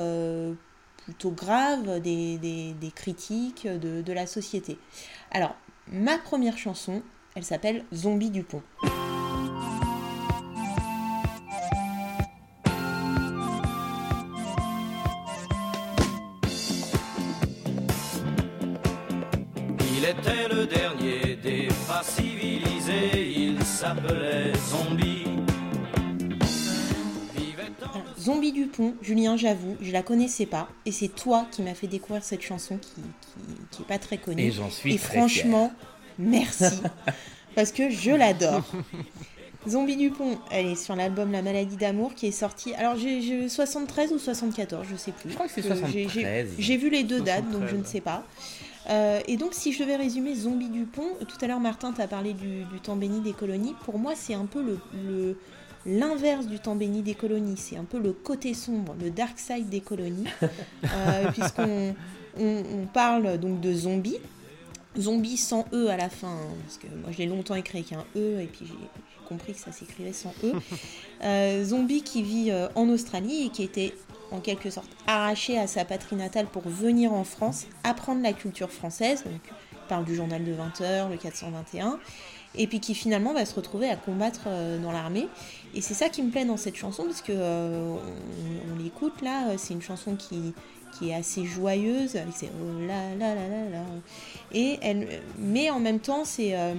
[0.98, 4.78] plutôt graves, des, des, critiques de, de la société.
[5.32, 5.56] Alors,
[5.92, 7.02] ma première chanson,
[7.36, 8.62] elle s'appelle Zombie du pont.
[19.96, 25.24] Il était le dernier des pas civilisés, il s'appelait Zombie.
[28.20, 31.88] Zombie du pont, Julien, j'avoue, je la connaissais pas, et c'est toi qui m'as fait
[31.88, 33.02] découvrir cette chanson qui,
[33.70, 34.42] qui est pas très connu.
[34.42, 35.74] Et j'en suis Et très franchement,
[36.20, 36.66] merci.
[37.56, 38.64] parce que je l'adore.
[39.68, 42.74] Zombie Dupont, elle est sur l'album La maladie d'amour qui est sorti.
[42.74, 45.30] Alors, j'ai j'ai 73 ou 74, je sais plus.
[45.30, 46.78] Je crois que c'est Euh, j'ai- 73.
[46.78, 47.86] Vu les deux dates, donc je ne 73.
[47.92, 48.26] sais pas.
[48.90, 52.34] Euh, et donc, si je devais résumer Zombie Dupont, tout à l'heure, Martin, t'a parlé
[52.34, 53.74] du, du temps béni des colonies.
[53.86, 54.80] Pour moi, c'est un peu le.
[55.08, 55.38] le-
[55.86, 59.68] L'inverse du temps béni des colonies, c'est un peu le côté sombre, le dark side
[59.68, 60.24] des colonies,
[60.86, 61.94] Euh, puisqu'on
[62.40, 64.16] on, on parle donc de zombies,
[64.98, 67.94] zombies sans E à la fin, hein, parce que moi je l'ai longtemps écrit avec
[67.94, 70.54] un E, et puis j'ai compris que ça s'écrivait sans E.
[71.24, 73.94] Euh, zombie qui vit euh, en Australie et qui était
[74.32, 78.70] en quelque sorte arraché à sa patrie natale pour venir en France, apprendre la culture
[78.70, 79.40] française, donc
[79.88, 81.98] parle du journal de 20h, le 421,
[82.56, 85.30] et puis qui finalement va se retrouver à combattre euh, dans l'armée.
[85.74, 89.22] Et c'est ça qui me plaît dans cette chanson, parce que euh, on, on l'écoute
[89.22, 90.54] là, c'est une chanson qui,
[90.98, 93.84] qui est assez joyeuse, avec ses oh là là là là là.
[94.54, 96.74] Et elle, mais en même temps, c'est euh,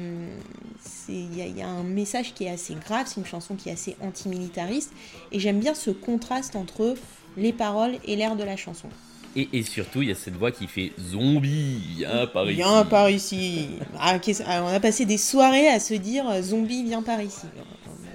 [1.09, 3.55] il y, a- il y a un message qui est assez grave, c'est une chanson
[3.55, 4.93] qui est assez antimilitariste,
[5.33, 6.95] et j'aime bien ce contraste entre
[7.37, 8.89] les paroles et l'air de la chanson.
[9.37, 12.55] Et, et surtout, il y a cette voix qui fait zombie, viens par ici.
[12.57, 13.69] Viens par ici.
[13.99, 14.17] Ah,
[14.63, 17.47] on a passé des soirées à se dire zombie, viens par ici.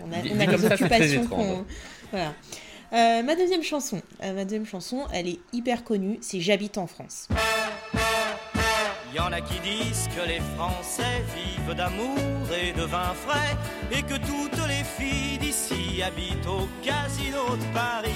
[0.05, 1.65] On a, on des occupations qu'on.
[2.11, 2.33] Voilà.
[2.91, 6.87] Euh, ma deuxième chanson, euh, ma deuxième chanson, elle est hyper connue, c'est J'habite en
[6.87, 7.27] France.
[9.15, 12.17] Y en a qui disent que les Français vivent d'amour
[12.63, 13.55] et de vin frais
[13.91, 18.09] et que toutes les filles d'ici habitent au casino de Paris.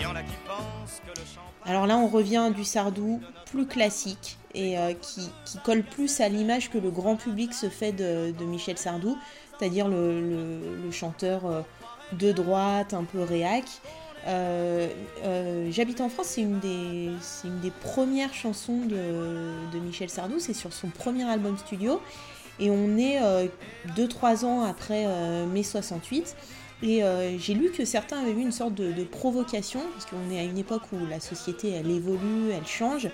[0.00, 1.50] Y en a qui pensent que le champagne.
[1.66, 6.28] Alors là, on revient du Sardou plus classique et euh, qui, qui colle plus à
[6.28, 9.18] l'image que le grand public se fait de, de Michel Sardou,
[9.58, 11.64] c'est-à-dire le, le- le chanteur
[12.12, 13.64] de droite, un peu réac.
[14.26, 14.88] Euh,
[15.24, 17.10] euh, J'habite en France, c'est une, des-
[17.44, 18.96] une des premières chansons de,
[19.72, 22.00] de Michel Sardou, c'est sur son premier album studio.
[22.60, 23.18] Et on est
[23.96, 26.36] 2-3 ans après euh, mai 68.
[26.82, 30.30] Et euh, j'ai lu que certains avaient vu une sorte de, de provocation, parce qu'on
[30.30, 33.08] est à une époque où la société, elle évolue, elle change.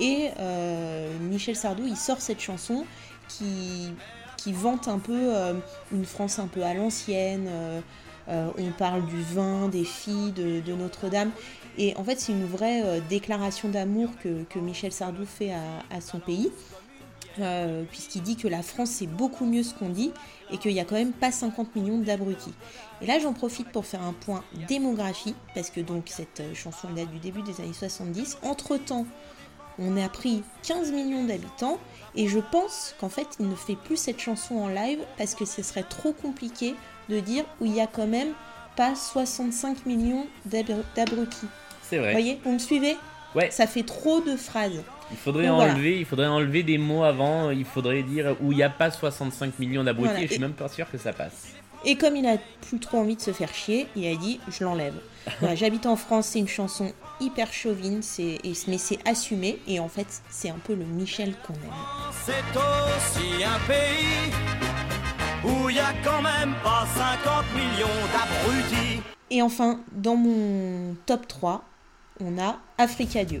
[0.00, 2.86] Et euh, Michel Sardou, il sort cette chanson
[3.28, 3.94] qui,
[4.36, 5.54] qui vante un peu euh,
[5.92, 7.46] une France un peu à l'ancienne.
[7.48, 7.80] euh,
[8.28, 11.30] euh, on parle du vin, des filles, de, Notre-Dame.
[11.78, 16.18] Et en fait, c'est une vraie euh, déclaration d'amour que, Michel Sardou fait à, son
[16.18, 16.50] pays.
[17.40, 20.12] Euh, puisqu'il dit que la France c'est beaucoup mieux ce qu'on dit
[20.50, 22.52] et qu'il n'y a quand même pas 50 millions d'abrutis.
[23.00, 27.10] Et là j'en profite pour faire un point démographie, parce que donc cette chanson date
[27.10, 28.36] du début des années 70.
[28.42, 29.06] Entre temps,
[29.78, 31.78] on a pris 15 millions d'habitants
[32.14, 35.46] et je pense qu'en fait il ne fait plus cette chanson en live parce que
[35.46, 36.74] ce serait trop compliqué
[37.12, 38.28] de dire où il y a quand même
[38.76, 41.46] pas 65 millions d'abru- d'abrutis.
[41.82, 42.12] C'est Vous vrai.
[42.12, 42.96] voyez, vous me suivez?
[43.34, 43.50] Ouais.
[43.50, 44.82] Ça fait trop de phrases.
[45.10, 45.72] Il faudrait Donc, voilà.
[45.74, 47.50] enlever, il faudrait enlever des mots avant.
[47.50, 50.08] Il faudrait dire où il n'y a pas 65 millions d'abrutis.
[50.10, 50.20] Voilà.
[50.24, 51.48] et Je suis Et- même pas sûr que ça passe.
[51.84, 52.36] Et comme il a
[52.68, 54.94] plus trop envie de se faire chier, il a dit je l'enlève.
[55.40, 59.88] Voilà, J'habite en France, c'est une chanson hyper chauvine, et- mais c'est assumé et en
[59.88, 62.12] fait c'est un peu le Michel qu'on aime.
[62.24, 64.71] C'est aussi un pays
[65.44, 69.02] où y a quand même pas 50 millions d'abrutis.
[69.30, 71.64] Et enfin, dans mon top 3,
[72.20, 73.40] on a Africa Dieu.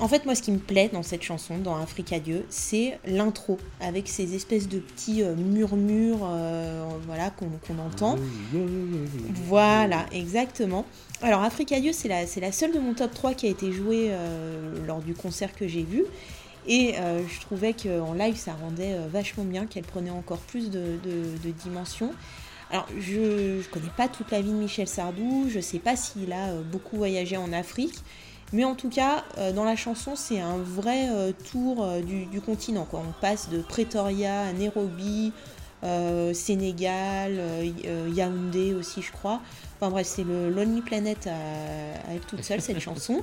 [0.00, 3.58] En fait, moi, ce qui me plaît dans cette chanson, dans Africa Dieu, c'est l'intro,
[3.80, 8.16] avec ces espèces de petits euh, murmures euh, voilà, qu'on entend.
[9.44, 10.86] Voilà, exactement.
[11.20, 14.06] Alors, Africa Dieu, c'est la, la seule de mon top 3 qui a été jouée
[14.08, 16.04] euh, lors du concert que j'ai vu.
[16.66, 21.36] Et je trouvais qu'en live, ça rendait vachement bien, qu'elle prenait encore plus de, de,
[21.42, 22.12] de dimensions.
[22.70, 25.96] Alors, je ne connais pas toute la vie de Michel Sardou, je ne sais pas
[25.96, 27.94] s'il a beaucoup voyagé en Afrique,
[28.52, 32.26] mais en tout cas, euh, dans la chanson, c'est un vrai euh, tour euh, du,
[32.26, 32.84] du continent.
[32.84, 33.02] Quoi.
[33.08, 35.32] On passe de Pretoria à Nairobi,
[35.82, 39.40] euh, Sénégal, euh, Yaoundé aussi, je crois.
[39.76, 43.22] Enfin bref, c'est le Lonely Planet à, à elle toute seule, cette chanson.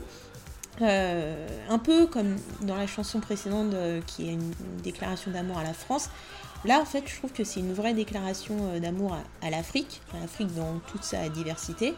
[0.81, 3.73] Euh, un peu comme dans la chanson précédente
[4.05, 6.09] qui est une, une déclaration d'amour à la France.
[6.65, 10.19] Là, en fait, je trouve que c'est une vraie déclaration d'amour à, à l'Afrique, à
[10.19, 11.93] l'Afrique dans toute sa diversité.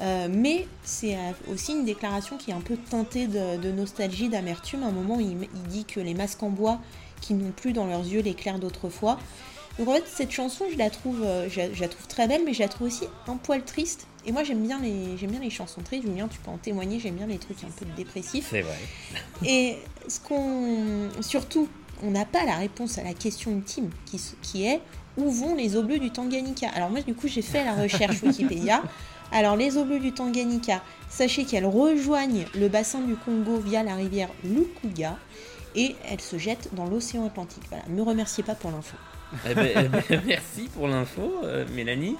[0.00, 4.28] Euh, mais c'est euh, aussi une déclaration qui est un peu teintée de, de nostalgie,
[4.28, 4.82] d'amertume.
[4.82, 6.80] À un moment, il, il dit que les masques en bois
[7.20, 9.18] qui n'ont plus dans leurs yeux l'éclair d'autrefois.
[9.78, 12.26] Donc en fait, cette chanson, je la trouve, euh, je, la- je la trouve très
[12.26, 14.06] belle, mais je la trouve aussi un poil triste.
[14.26, 16.06] Et moi, j'aime bien les, j'aime bien les chansons tristes.
[16.06, 16.98] Julien, tu peux en témoigner.
[16.98, 18.48] J'aime bien les trucs un peu dépressifs.
[18.50, 18.78] C'est vrai.
[19.46, 19.76] Et
[20.08, 21.68] ce qu'on, surtout,
[22.02, 23.90] on n'a pas la réponse à la question ultime,
[24.42, 24.80] qui, est
[25.16, 26.68] où vont les bleues du Tanganyika?
[26.70, 28.82] Alors moi du coup j'ai fait la recherche Wikipédia.
[29.32, 33.94] Alors les eaux bleues du Tanganyika, sachez qu'elles rejoignent le bassin du Congo via la
[33.94, 35.16] rivière Lukuga
[35.76, 37.62] et elles se jettent dans l'océan Atlantique.
[37.68, 38.96] Voilà, ne me remerciez pas pour l'info.
[39.48, 42.16] Eh ben, eh ben, merci pour l'info, euh, Mélanie.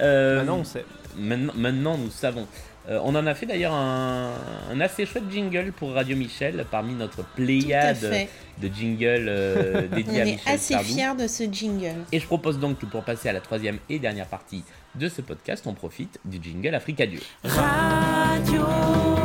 [0.00, 0.86] Euh, Maintenant, on sait.
[1.16, 2.46] Maintenant, maintenant, nous savons.
[2.86, 4.32] Euh, on en a fait d'ailleurs un,
[4.70, 8.28] un assez chouette jingle pour Radio Michel parmi notre pléiade
[8.60, 10.88] de jingles euh, On dédiés à est Michel assez Sardou.
[10.92, 11.96] fiers de ce jingle.
[12.12, 14.64] Et je propose donc que pour passer à la troisième et dernière partie
[14.96, 17.20] de ce podcast, on profite du jingle Africa Dieu.
[17.44, 18.62] Radio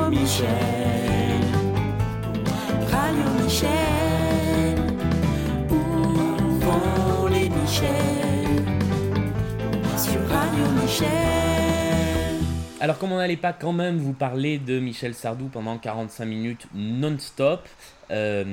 [0.09, 0.47] Michel.
[2.89, 3.69] Radio Michel.
[5.69, 5.75] Où
[6.59, 8.63] vont les Michel?
[9.97, 11.48] Sur Radio Michel.
[12.81, 16.67] Alors comme on n'allait pas quand même vous parler de Michel Sardou pendant 45 minutes
[16.73, 17.67] non-stop,
[18.11, 18.43] euh,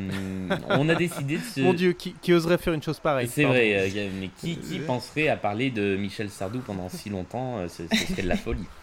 [0.69, 1.61] on a décidé de se...
[1.61, 4.79] Mon Dieu, qui, qui oserait faire une chose pareille C'est vrai, euh, mais qui, qui
[4.81, 8.37] penserait à parler de Michel Sardou pendant si longtemps euh, Ce ce serait de la
[8.37, 8.67] folie.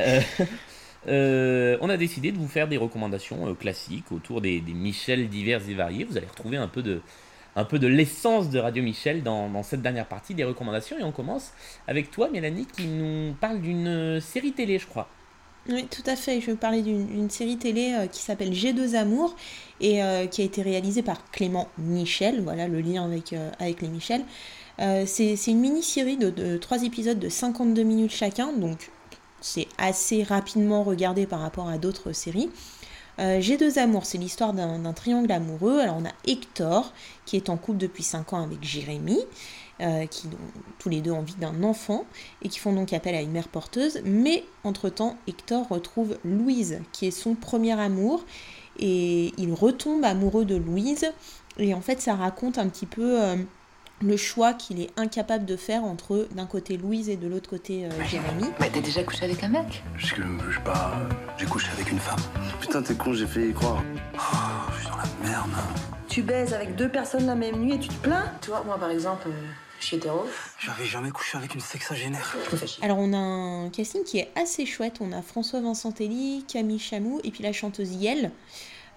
[0.00, 0.20] Euh,
[1.08, 5.28] euh, on a décidé de vous faire des recommandations euh, classiques autour des, des Michel
[5.28, 6.04] divers et variés.
[6.04, 7.00] Vous allez retrouver un peu de,
[7.56, 10.98] un peu de l'essence de Radio Michel dans, cette dernière partie des recommandations.
[10.98, 11.52] Et on commence
[11.88, 15.08] avec toi, Mélanie, qui nous parle d'une euh, série télé, je crois.
[15.68, 16.40] Oui, tout à fait.
[16.40, 19.34] Je vais parler d'une une série télé euh, qui s'appelle G2 Amour
[19.80, 22.42] et euh, qui a été réalisée par Clément Michel.
[22.42, 24.22] Voilà le lien avec, avec les Michel.
[24.78, 28.90] C'est une mini-série de, de trois épisodes de 52 minutes chacun, donc
[29.40, 32.50] c'est assez rapidement regardé par rapport à d'autres séries.
[33.18, 35.78] Euh, G2 Amour, c'est l'histoire d'un triangle amoureux.
[35.80, 36.92] Alors on a Hector,
[37.24, 39.18] qui est en couple depuis 5 ans avec Jérémy,
[39.80, 40.30] euh, qui ont
[40.78, 42.04] tous les deux envie d'un enfant,
[42.42, 44.00] et qui font donc appel à une mère porteuse.
[44.04, 48.24] Mais entre-temps, Hector retrouve Louise, qui est son premier amour,
[48.78, 51.06] et il retombe amoureux de Louise.
[51.58, 53.36] Et en fait, ça raconte un petit peu euh,
[54.02, 57.86] le choix qu'il est incapable de faire entre d'un côté Louise et de l'autre côté
[57.86, 58.44] euh, Jérémy.
[58.60, 60.92] Bah t'as déjà couché avec un mec Parce que, je sais pas,
[61.38, 62.20] j'ai couché avec une femme.
[62.60, 63.82] Putain, t'es con, j'ai fait y croire.
[64.14, 65.50] Oh, je suis dans la merde.
[66.08, 68.32] Tu baises avec deux personnes la même nuit et tu te plains?
[68.42, 69.46] Tu vois, moi par exemple, euh,
[69.80, 70.26] je suis hétéro.
[70.58, 72.36] J'avais jamais couché avec une sexagénaire.
[72.82, 74.96] Alors on a un casting qui est assez chouette.
[75.00, 78.30] On a François Vincentelli, Camille Chamou et puis la chanteuse Yel.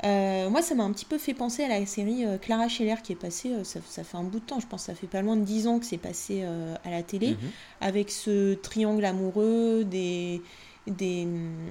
[0.05, 2.95] Euh, moi, ça m'a un petit peu fait penser à la série euh, Clara Scheller
[3.03, 4.95] qui est passée, euh, ça, ça fait un bout de temps, je pense que ça
[4.95, 7.37] fait pas loin de 10 ans que c'est passé à la télé, Mhm.
[7.81, 10.41] avec ce triangle amoureux, des,
[10.87, 11.21] des,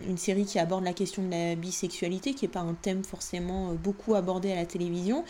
[0.07, 3.73] une série qui aborde la question de la bisexualité, qui n'est pas un thème forcément
[3.75, 5.25] beaucoup abordé à la télévision.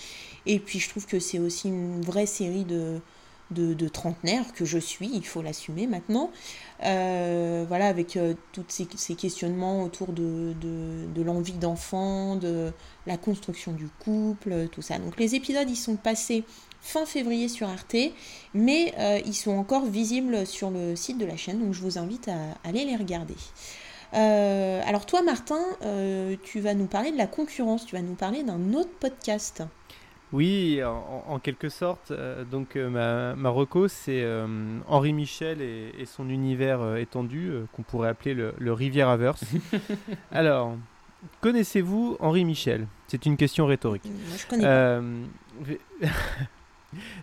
[0.46, 3.00] Et puis je trouve que c'est aussi une vraie série de,
[3.50, 6.30] de, trentenaires que je suis, il faut l'assumer maintenant.
[6.84, 10.54] Euh, voilà, avec euh, tous ces, questionnements autour de,
[11.22, 12.72] l'envie d'enfant, de
[13.06, 14.98] la construction du couple, tout ça.
[14.98, 16.44] Donc les épisodes, ils sont passés
[16.80, 17.96] fin février sur Arte,
[18.54, 21.98] mais euh, ils sont encore visibles sur le site de la chaîne, donc je vous
[21.98, 23.36] invite à aller les regarder.
[24.12, 25.60] Alors toi, Martin,
[26.42, 29.64] tu vas nous parler de la concurrence, tu vas nous parler d'un autre podcast.
[30.32, 32.10] Oui, en, en quelque sorte.
[32.10, 34.46] euh, donc euh, ma, ma reco, c'est euh,
[34.86, 39.42] Henri Michel et, et son univers euh, étendu, euh, qu'on pourrait appeler le, le Rivieraverse.
[40.30, 40.76] Alors,
[41.40, 42.86] connaissez-vous Henri Michel?
[43.06, 44.04] C'est une question rhétorique.
[44.04, 44.68] Moi, je connais pas.
[44.68, 45.22] Euh,
[45.64, 45.80] vé-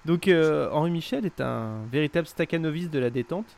[0.06, 3.56] Donc euh, Henri Michel est un véritable staccanoviste de la détente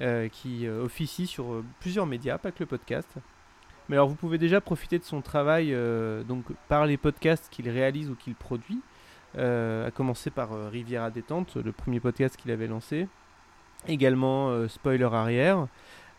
[0.00, 3.08] euh, qui euh, officie sur euh, plusieurs médias, pas que le podcast.
[3.88, 7.68] Mais alors vous pouvez déjà profiter de son travail euh, donc par les podcasts qu'il
[7.70, 8.80] réalise ou qu'il produit,
[9.36, 13.08] euh, à commencer par euh, Riviera Détente, le premier podcast qu'il avait lancé.
[13.86, 15.68] Également euh, Spoiler Arrière,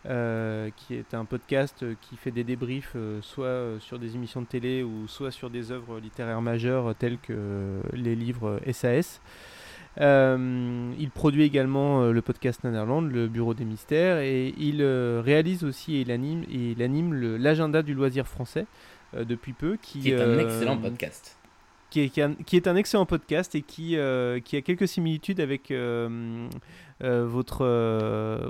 [0.06, 4.82] euh, qui est un podcast qui fait des débriefs soit sur des émissions de télé
[4.82, 9.20] ou soit sur des œuvres littéraires majeures telles que les livres SAS.
[10.00, 15.20] Euh, il produit également euh, le podcast Netherland, le Bureau des Mystères, et il euh,
[15.24, 18.66] réalise aussi et il anime, et il anime le- l'agenda du loisir français
[19.16, 21.36] depuis peu, qui, Qui est un excellent podcast.
[21.90, 24.88] Qui est, qui un, qui est un excellent podcast et qui, euh, qui a quelques
[24.88, 26.48] similitudes avec euh,
[27.02, 27.66] euh, votre,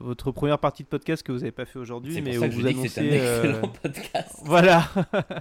[0.01, 2.47] votre première partie de podcast que vous n'avez pas fait aujourd'hui, C'est mais pour ça
[2.47, 3.47] où que je vous dis que c'est un annoncez.
[3.49, 4.41] excellent podcast.
[4.45, 4.89] voilà,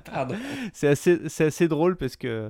[0.73, 2.49] c'est assez, c'est assez drôle parce que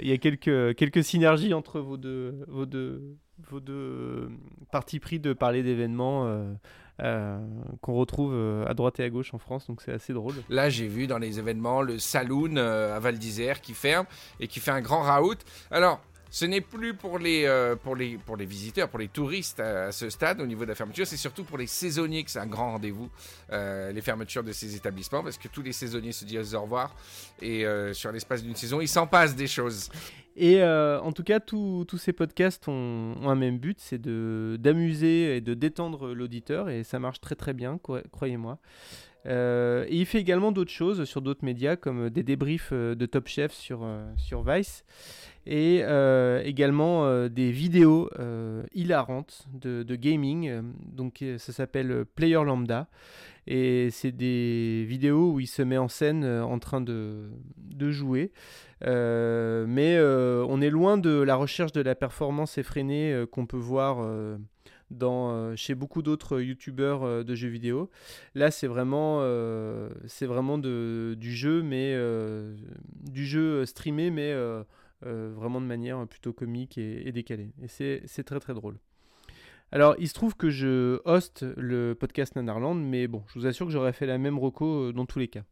[0.00, 3.16] il y a quelques, quelques synergies entre vos deux, vos deux,
[3.50, 4.28] vos deux
[4.72, 6.56] partis pris de parler d'événements
[7.00, 7.38] euh,
[7.80, 10.34] qu'on retrouve euh, à droite et à gauche en France, donc c'est assez drôle.
[10.48, 14.06] Là, j'ai vu dans les événements le Saloon euh, à Val d'Isère qui ferme
[14.40, 15.36] et qui fait un grand raout.
[15.70, 19.60] Alors, ce n'est plus pour les, euh, pour, les, pour les visiteurs, pour les touristes
[19.60, 22.38] à, ce stade au niveau de la fermeture, c'est surtout pour les saisonniers que c'est
[22.38, 23.08] un grand rendez-vous,
[23.52, 26.94] euh, les fermetures de ces établissements, parce que tous les saisonniers se disent au revoir,
[27.40, 29.88] et euh, sur l'espace d'une saison, il s'en passe des choses.
[30.36, 35.54] Et en tout cas, tous ces podcasts ont, un même but, c'est d'amuser et de
[35.54, 37.80] détendre l'auditeur, et ça marche très très bien,
[38.12, 38.60] croyez-moi.
[39.24, 43.52] Et il fait également d'autres choses sur d'autres médias, comme des débriefs de Top Chef
[43.52, 43.84] sur,
[44.16, 44.84] sur Vice,
[45.48, 50.62] et euh, également euh, des vidéos euh, hilarantes de, gaming.
[50.92, 52.86] Donc ça s'appelle Player Lambda,
[53.46, 58.30] et c'est des vidéos où il se met en scène en train de, de jouer.
[58.82, 64.06] Mais on est loin de la recherche de la performance effrénée qu'on peut voir
[64.90, 67.90] dans, chez beaucoup d'autres youtubeurs de jeux vidéo.
[68.34, 69.20] Là, c'est vraiment,
[70.20, 71.96] vraiment de, du jeu, mais
[73.10, 74.34] du jeu streamé, mais
[75.02, 77.52] vraiment de manière plutôt comique et, décalée.
[77.62, 78.78] Et c'est très très drôle.
[79.70, 83.66] Alors, il se trouve que je hoste le podcast Nanarland, mais bon, je vous assure
[83.66, 85.42] que j'aurais fait la même reco euh, dans tous les cas.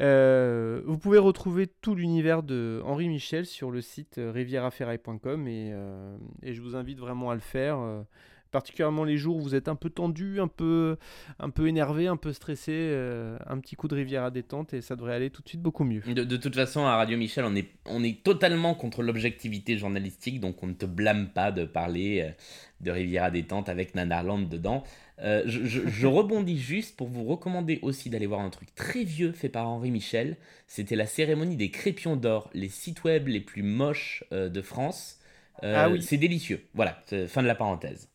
[0.00, 5.70] Euh, vous pouvez retrouver tout l'univers de Henri Michel sur le site euh, rivieraferraille.com et,
[5.72, 8.02] euh, et je vous invite vraiment à le faire, euh,
[8.50, 10.96] particulièrement les jours où vous êtes un peu tendu, un peu,
[11.38, 14.80] un peu énervé, un peu stressé, euh, un petit coup de rivière à détente et
[14.80, 16.00] ça devrait aller tout de suite beaucoup mieux.
[16.00, 20.40] De, de toute façon, à Radio Michel, on est, on est totalement contre l'objectivité journalistique,
[20.40, 22.30] donc on ne te blâme pas de parler euh,
[22.80, 24.84] de Riviera détente avec Nanarland dedans.
[25.20, 29.04] Euh, je, je- je rebondis juste pour vous recommander aussi d'aller voir un truc très
[29.04, 30.36] vieux fait par Henri Michel.
[30.66, 35.18] C'était la cérémonie des Crépions d'or, les sites web les plus moches euh, de France.
[35.64, 36.00] Euh, Ah oui.
[36.02, 36.62] C'est délicieux.
[36.74, 38.08] Voilà, fin de la parenthèse.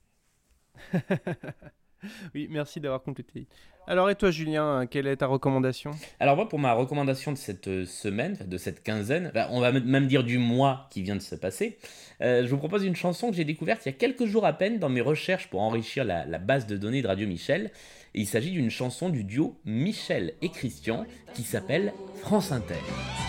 [2.36, 3.48] Oui, merci d'avoir complété.
[3.86, 5.92] Alors et toi Julien, quelle est ta recommandation?
[6.20, 9.74] Alors moi, pour ma recommandation de cette euh, semaine, de cette quinzaine, enfin, on va
[9.74, 11.78] même dire du mois qui vient de se passer,
[12.22, 14.54] euh, je vous propose une chanson que j'ai découverte il y a quelques jours à
[14.54, 17.72] peine dans mes recherches pour enrichir la, la base de données de Radio Michel.
[18.16, 22.76] Et il s'agit d'une chanson du duo Michel et Christian qui s'appelle France Inter.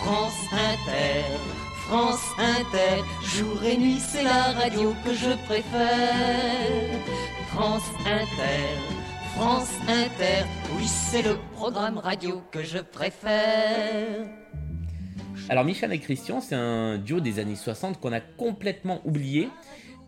[0.03, 1.23] France Inter,
[1.87, 7.34] France Inter, jour et nuit c'est la radio que je préfère.
[7.55, 8.67] France Inter,
[9.33, 10.43] France Inter,
[10.77, 14.27] oui c'est le programme radio que je préfère.
[15.47, 19.47] Alors Michel et Christian, c'est un duo des années 60 qu'on a complètement oublié.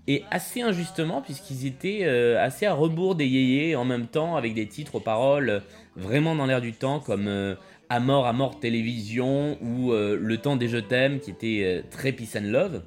[0.08, 4.54] Et assez injustement, puisqu'ils étaient euh, assez à rebours des yéyés, en même temps avec
[4.54, 5.60] des titres aux paroles euh,
[5.96, 7.56] vraiment dans l'air du temps, comme euh,
[7.88, 12.12] À mort, à mort télévision, ou euh, Le temps des je t'aime, qui était très
[12.12, 12.84] peace and love.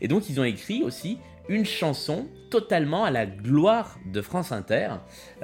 [0.00, 4.90] Et donc ils ont écrit aussi une chanson totalement à la gloire de France Inter.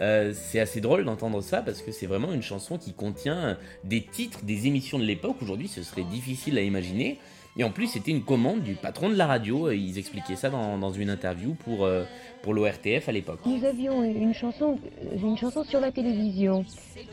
[0.00, 4.04] Euh, c'est assez drôle d'entendre ça parce que c'est vraiment une chanson qui contient des
[4.04, 5.34] titres des émissions de l'époque.
[5.42, 7.18] Aujourd'hui, ce serait difficile à imaginer.
[7.56, 9.72] Et en plus, c'était une commande du patron de la radio.
[9.72, 12.04] Ils expliquaient ça dans, dans une interview pour, euh,
[12.42, 13.40] pour l'ORTF à l'époque.
[13.44, 14.78] Nous avions une chanson,
[15.12, 16.64] une chanson sur la télévision.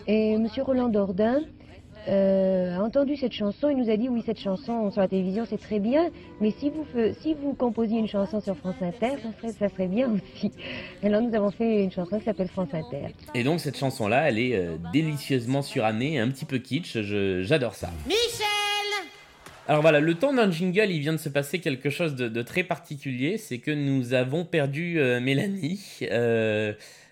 [0.06, 1.42] Et Monsieur Roland Dordain
[2.08, 3.70] euh, a entendu cette chanson.
[3.70, 6.10] Il nous a dit oui, cette chanson sur la télévision, c'est très bien.
[6.42, 6.86] Mais si vous,
[7.22, 10.52] si vous composiez une chanson sur France Inter, ça serait, ça serait bien aussi.
[11.04, 13.08] Alors nous avons fait une chanson qui s'appelle France Inter.
[13.36, 17.02] Et donc, cette chanson-là, elle est euh, délicieusement surannée, un petit peu kitsch.
[17.02, 17.90] Je- J'adore ça.
[18.08, 18.46] Michel
[19.68, 22.42] Alors voilà, le temps d'un jingle, il vient de se passer quelque chose de, de
[22.42, 25.82] très particulier, c'est que nous avons perdu euh, Mélanie.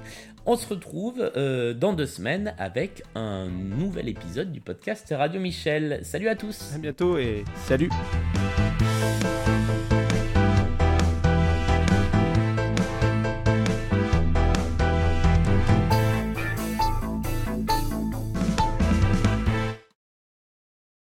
[0.46, 6.00] On se retrouve euh, dans deux semaines avec un nouvel épisode du podcast Radio Michel.
[6.02, 6.72] Salut à tous.
[6.74, 7.90] À bientôt et salut.